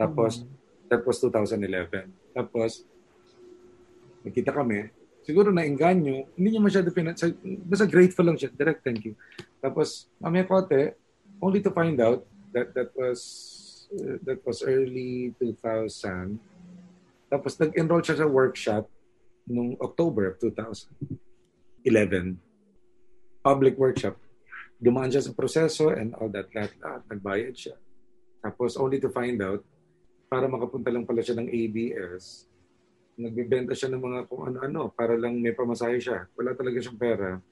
[0.00, 0.48] Tapos,
[0.88, 2.08] that was 2011.
[2.32, 2.88] Tapos,
[4.24, 4.88] nakita kami,
[5.20, 7.20] siguro na-engganyo, hindi niya masyado pinag...
[7.68, 9.12] Basta grateful lang siya, direct thank you.
[9.60, 10.96] Tapos, mamaya kote,
[11.44, 12.24] only to find out
[12.56, 13.20] that that was
[13.92, 16.40] uh, that was early 2000.
[17.34, 18.86] Tapos nag-enroll siya sa workshop
[19.50, 22.38] nung October of 2011.
[23.42, 24.14] Public workshop.
[24.78, 27.02] Dumaan siya sa proseso and all that, that, that.
[27.10, 27.74] Nagbayad siya.
[28.38, 29.66] Tapos only to find out,
[30.30, 32.46] para makapunta lang pala siya ng ABS,
[33.18, 36.30] nagbibenta siya ng mga kung ano-ano para lang may pamasahe siya.
[36.38, 37.42] Wala talaga siyang pera.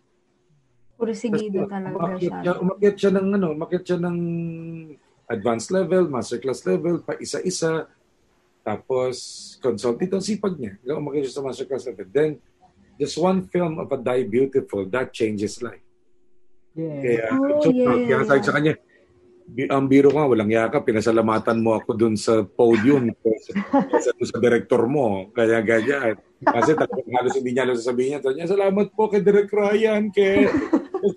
[0.94, 2.38] Puro sigido talaga umakyat siya.
[2.38, 2.54] siya.
[2.62, 4.18] Umakyat siya ng ano, umakyat siya ng
[5.26, 7.90] advanced level, masterclass level, pa isa-isa.
[8.62, 9.14] Tapos,
[9.58, 10.78] consult dito, ang sipag niya.
[10.80, 12.08] Hanggang umakyat siya sa masterclass level.
[12.08, 12.30] Then,
[12.94, 15.82] just one film of a Die Beautiful, that changes life.
[16.72, 17.02] Yeah.
[17.02, 18.06] Kaya, Oh, so, yeah.
[18.08, 18.72] kaya sabi sa kanya,
[19.44, 23.10] "Bi- ang biro ka, walang yaka, pinasalamatan mo ako dun sa podium
[24.16, 25.28] dun sa director mo.
[25.34, 26.16] Kaya ganyan.
[26.38, 28.20] Kasi talagang halos hindi niya alam sasabihin niya.
[28.22, 30.46] Sabi niya, salamat po kay Direk Ryan, kay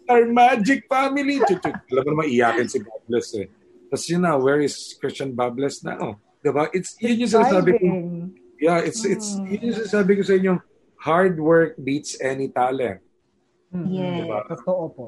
[0.02, 1.38] Star Magic Family.
[1.46, 1.78] Chuchuk.
[1.94, 3.48] Alam mo naman, iyakin si Bables eh.
[3.86, 6.18] Tapos yun na, where is Christian Bables now?
[6.46, 6.70] Diba?
[6.78, 7.86] It's, yun yung sinasabi ko.
[8.62, 10.54] Yeah, it's, it's, yun yung sinasabi ko sa inyo,
[11.02, 13.02] hard work beats any talent.
[13.74, 13.90] Mm.
[13.90, 14.16] Yeah.
[14.22, 14.40] Diba?
[14.54, 15.08] Totoo po.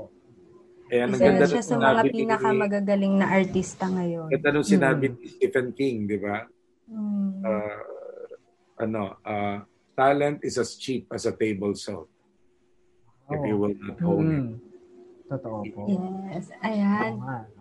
[0.89, 4.33] Kaya ang ganda siya ng sa mga pinakamagagaling na artista ngayon.
[4.33, 6.41] Ganda nung sinabi ni Stephen King, di ba?
[6.89, 7.45] Mm.
[7.45, 7.81] Uh,
[8.81, 9.61] ano, uh,
[9.93, 12.09] talent is as cheap as a table salt
[13.29, 14.41] if you will not own it.
[14.41, 14.51] Mm.
[15.27, 15.81] Totoo po.
[16.31, 16.49] Yes.
[16.65, 17.19] Ayan.
[17.19, 17.57] No?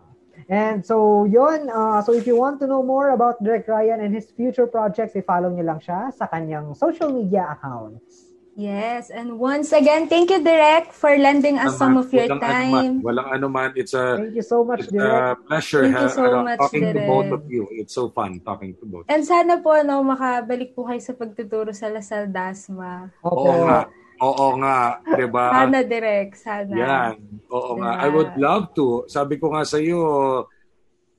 [0.49, 1.69] And so, yun.
[1.71, 5.17] uh, so, if you want to know more about Direk Ryan and his future projects,
[5.17, 8.27] i-follow niyo lang siya sa kanyang social media accounts.
[8.57, 9.13] Yes.
[9.13, 12.73] And once again, thank you, Direk, for lending us some of your walang time.
[12.73, 13.71] Anuman, walang anuman.
[13.77, 15.13] It's a, Thank you so much, it's Direk.
[15.13, 17.05] a pleasure Thank you so ano, much, talking to Direk.
[17.05, 17.69] both of you.
[17.71, 19.05] It's so fun talking to both.
[19.13, 23.13] And sana po, no, makabalik po kayo sa pagtuturo sa Lasal Dasma.
[23.21, 23.45] Opo.
[23.45, 23.93] Oo nga.
[24.23, 25.01] Oo nga.
[25.05, 25.47] Di ba?
[25.65, 26.31] Sana, Direk.
[26.37, 26.73] Sana.
[26.73, 27.15] Yan.
[27.53, 27.91] Oo nga.
[28.01, 28.05] Diba?
[28.05, 29.05] I would love to.
[29.09, 30.01] Sabi ko nga sa iyo,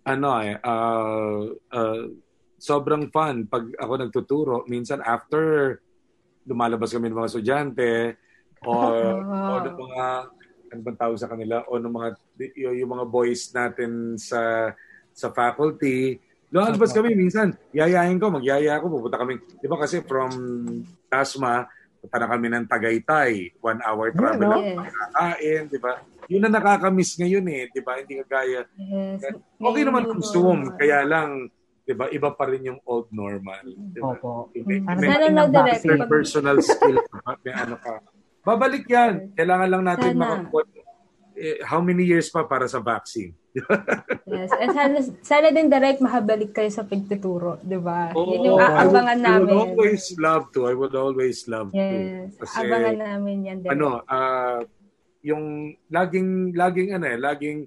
[0.08, 2.04] ano eh, uh, uh,
[2.58, 4.56] sobrang fun pag ako nagtuturo.
[4.66, 5.78] Minsan after
[6.48, 7.92] lumalabas kami ng mga estudyante
[8.64, 9.62] or, Wow.
[9.62, 10.04] o ng mga
[10.68, 12.10] ano bang tawag sa kanila o ng mga
[12.76, 14.72] yung mga boys natin sa
[15.16, 16.20] sa faculty
[16.52, 20.32] lumalabas kami minsan yayain ko magyaya ako pupunta kami di ba kasi from
[21.08, 21.68] Tasma
[22.10, 24.52] na kami ng Tagaytay one hour travel no?
[24.56, 25.92] lang kakain di ba
[26.28, 29.24] yun na nakakamiss ngayon eh di ba hindi kagaya Yes.
[29.60, 31.52] okay naman kung Zoom kaya lang
[31.84, 34.52] di ba iba pa rin yung old normal di ba Opo.
[34.68, 35.12] May- may-
[35.48, 36.00] vaccine?
[36.04, 37.00] Pag- personal skill
[37.48, 38.04] may ano ka.
[38.44, 39.36] Babalik yan.
[39.36, 40.64] Kailangan lang natin makakuha
[41.38, 43.32] eh, how many years pa para sa vaccine?
[44.28, 44.52] Yes.
[44.54, 48.12] And sana, sana din direct mahabalik kayo sa pagtuturo, di ba?
[48.14, 49.40] Oo, Yun yung I aabangan I namin.
[49.48, 50.68] would always love to.
[50.68, 52.36] I would always love Yes.
[52.36, 52.44] to.
[52.44, 53.70] Kasi, Abangan namin yan din.
[53.72, 54.62] ano, ah,
[55.24, 57.60] yung laging, laging ano eh, laging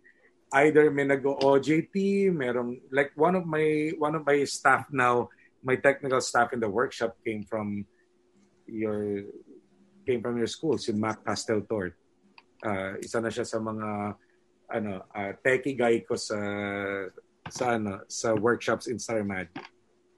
[0.53, 1.95] either may nag-OJT,
[2.31, 5.31] merong, like one of my, one of my staff now,
[5.63, 7.87] my technical staff in the workshop came from
[8.67, 9.31] your,
[10.05, 11.95] came from your school, si Mac Casteltort.
[12.61, 14.19] Ah, isa na siya sa mga,
[14.71, 16.39] ano, uh, techie guy ko sa,
[17.51, 19.53] sa ano, sa workshops in Star Magic.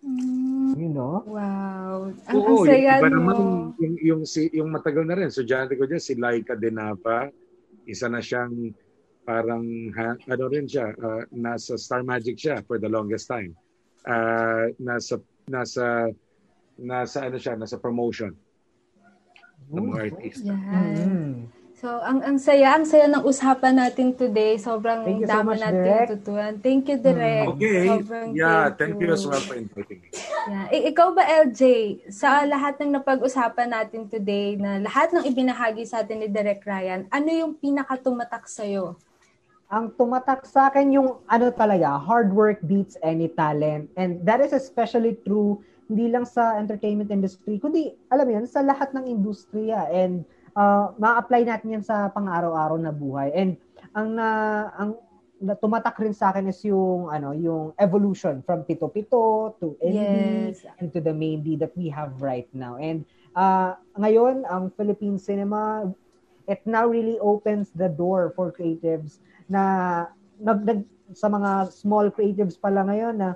[0.03, 1.23] Mm, You know?
[1.25, 2.11] wow.
[2.29, 3.37] Ang, Oo, ang saya, yung naman,
[3.79, 7.31] yung, yung, si, yung matagal na rin, estudyante ko dyan, si Laika Denapa,
[7.87, 8.75] isa na siyang
[9.23, 9.63] parang
[9.95, 13.55] ha, ano rin siya, uh, nasa Star Magic siya for the longest time.
[14.03, 16.11] Uh, nasa nasa
[16.75, 18.35] nasa ano siya, nasa promotion
[19.71, 20.43] ng mga artist.
[20.43, 20.59] Yan.
[20.59, 21.62] Mm-hmm.
[21.83, 24.55] So, ang ang saya, ang saya ng usapan natin today.
[24.55, 26.09] Sobrang Thank you so dami much, natin Direk.
[26.15, 26.53] tutuan.
[26.63, 27.47] Thank you, Direk.
[27.59, 27.83] Okay.
[27.91, 30.15] Sobrang yeah, thank you as well for inviting me.
[30.47, 30.71] Yeah.
[30.71, 31.63] I- ikaw ba, LJ,
[32.07, 37.11] sa lahat ng napag-usapan natin today, na lahat ng ibinahagi sa atin ni Direk Ryan,
[37.11, 38.95] ano yung pinaka-tumatak sa'yo?
[39.73, 43.89] ang tumatak sa akin yung ano talaga, hard work beats any talent.
[43.97, 48.61] And that is especially true hindi lang sa entertainment industry, kundi alam mo yan, sa
[48.61, 49.89] lahat ng industriya.
[49.93, 53.33] And uh, ma-apply natin yan sa pang-araw-araw na buhay.
[53.33, 53.57] And
[53.93, 54.29] ang na
[54.77, 54.91] ang
[55.43, 60.55] na tumatak rin sa akin is yung ano yung evolution from Pito Pito to indie
[60.55, 60.63] Yes.
[60.79, 62.79] and to the main lead that we have right now.
[62.79, 63.03] And
[63.35, 65.91] uh, ngayon ang Philippine cinema
[66.47, 69.19] it now really opens the door for creatives
[69.51, 70.07] na
[70.39, 70.81] nag, nag
[71.11, 73.29] sa mga small creatives pala ngayon na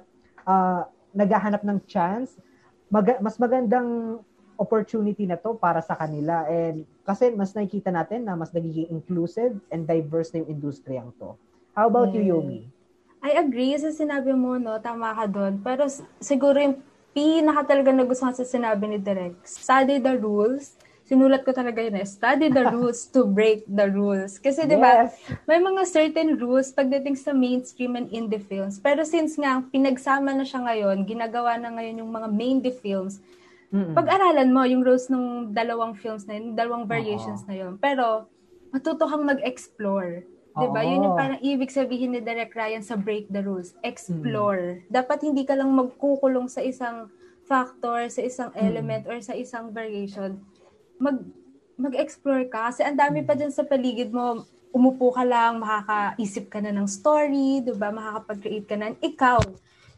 [0.47, 2.39] uh, naghahanap ng chance
[2.87, 4.23] mag, mas magandang
[4.57, 9.57] opportunity na to para sa kanila and kasi mas nakikita natin na mas nagiging inclusive
[9.71, 11.37] and diverse na yung industriyang to.
[11.77, 12.33] How about you, Yes.
[12.33, 12.61] Yomi?
[13.21, 14.79] I agree sa sinabi mo, no?
[14.79, 15.61] Tama ka doon.
[15.61, 15.89] Pero
[16.21, 16.81] siguro yung
[17.17, 20.77] pinaka talaga nagustuhan sa sinabi ni Direk, study the rules.
[21.07, 22.07] Sinulat ko talaga yun eh.
[22.07, 24.43] Study the rules to break the rules.
[24.43, 25.17] Kasi di ba, Yes.
[25.47, 28.83] may mga certain rules pagdating sa mainstream and indie films.
[28.83, 33.23] Pero since nga, pinagsama na siya ngayon, ginagawa na ngayon yung mga indie films,
[33.75, 33.99] Mm-mm.
[33.99, 37.75] pag-aralan mo yung rules ng dalawang films na yun, dalawang variations na yun.
[37.83, 38.31] Pero,
[38.71, 40.23] matuto kang mag-explore.
[40.57, 40.81] Diba?
[40.81, 40.89] Oo.
[40.89, 43.77] Yun yung parang ibig sabihin ni Derek Ryan sa break the rules.
[43.85, 44.87] Explore.
[44.89, 47.13] Dapat hindi ka lang magkukulong sa isang
[47.45, 50.41] factor, sa isang element, or sa isang variation.
[50.97, 51.21] Mag,
[51.77, 52.73] mag-explore ka.
[52.73, 56.89] Kasi ang dami pa dyan sa paligid mo, umupo ka lang, makakaisip ka na ng
[56.89, 57.93] story, diba?
[57.93, 58.97] Makakapag-create ka na.
[58.97, 59.41] Ikaw,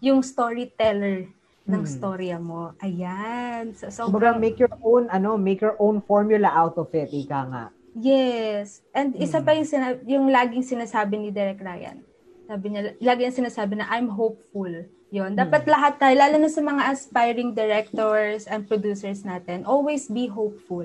[0.03, 1.38] yung storyteller
[1.69, 1.91] ng Mm.
[2.01, 2.73] storya mo.
[2.81, 3.77] Ayan.
[3.77, 7.45] So, so Kumbaga, make your own, ano, make your own formula out of it, ika
[7.45, 7.65] nga.
[7.93, 8.81] Yes.
[8.97, 12.01] And isa pa yung, sina- yung laging sinasabi ni Derek Ryan.
[12.49, 14.73] Sabi niya, lagi yung sinasabi na, I'm hopeful.
[15.09, 15.37] Yun.
[15.37, 20.85] Dapat lahat tayo, lalo na sa mga aspiring directors and producers natin, always be hopeful.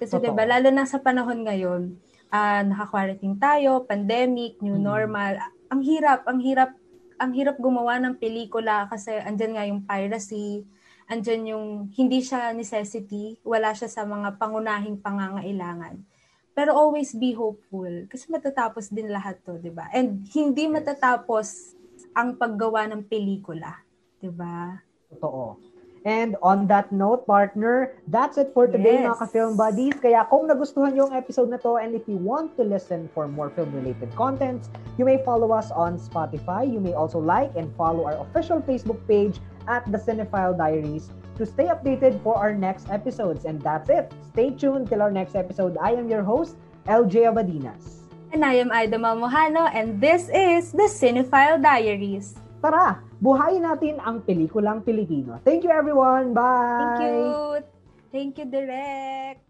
[0.00, 0.32] Kasi Totoo.
[0.32, 1.92] diba, lalo na sa panahon ngayon,
[2.32, 5.36] ah naka-quarantine tayo, pandemic, new normal.
[5.68, 6.72] Ang hirap, ang hirap,
[7.20, 10.64] ang hirap gumawa ng pelikula kasi andyan nga yung piracy,
[11.04, 16.00] andyan yung hindi siya necessity, wala siya sa mga pangunahing pangangailangan.
[16.56, 19.92] Pero always be hopeful kasi matatapos din lahat to, 'di ba?
[19.92, 21.76] And hindi matatapos
[22.16, 23.84] ang paggawa ng pelikula,
[24.18, 24.80] 'di ba?
[25.12, 25.69] Totoo.
[26.04, 29.12] And on that note, partner, that's it for today, Yes.
[29.12, 29.96] mga ka-film buddies.
[30.00, 33.52] Kaya kung nagustuhan yung episode na to and if you want to listen for more
[33.52, 36.64] film-related contents, you may follow us on Spotify.
[36.64, 41.44] You may also like and follow our official Facebook page at The Cinephile Diaries to
[41.44, 43.44] stay updated for our next episodes.
[43.44, 44.08] And that's it.
[44.32, 45.76] Stay tuned till our next episode.
[45.80, 46.56] I am your host,
[46.88, 48.08] LJ Abadinas.
[48.32, 52.40] And I am Aida Malmohano and this is the Cinephile Diaries.
[52.60, 55.40] Tara, buhayin natin ang pelikulang Pilipino.
[55.42, 56.36] Thank you everyone.
[56.36, 56.76] Bye!
[56.78, 57.16] Thank you.
[58.12, 59.49] Thank you, Direct.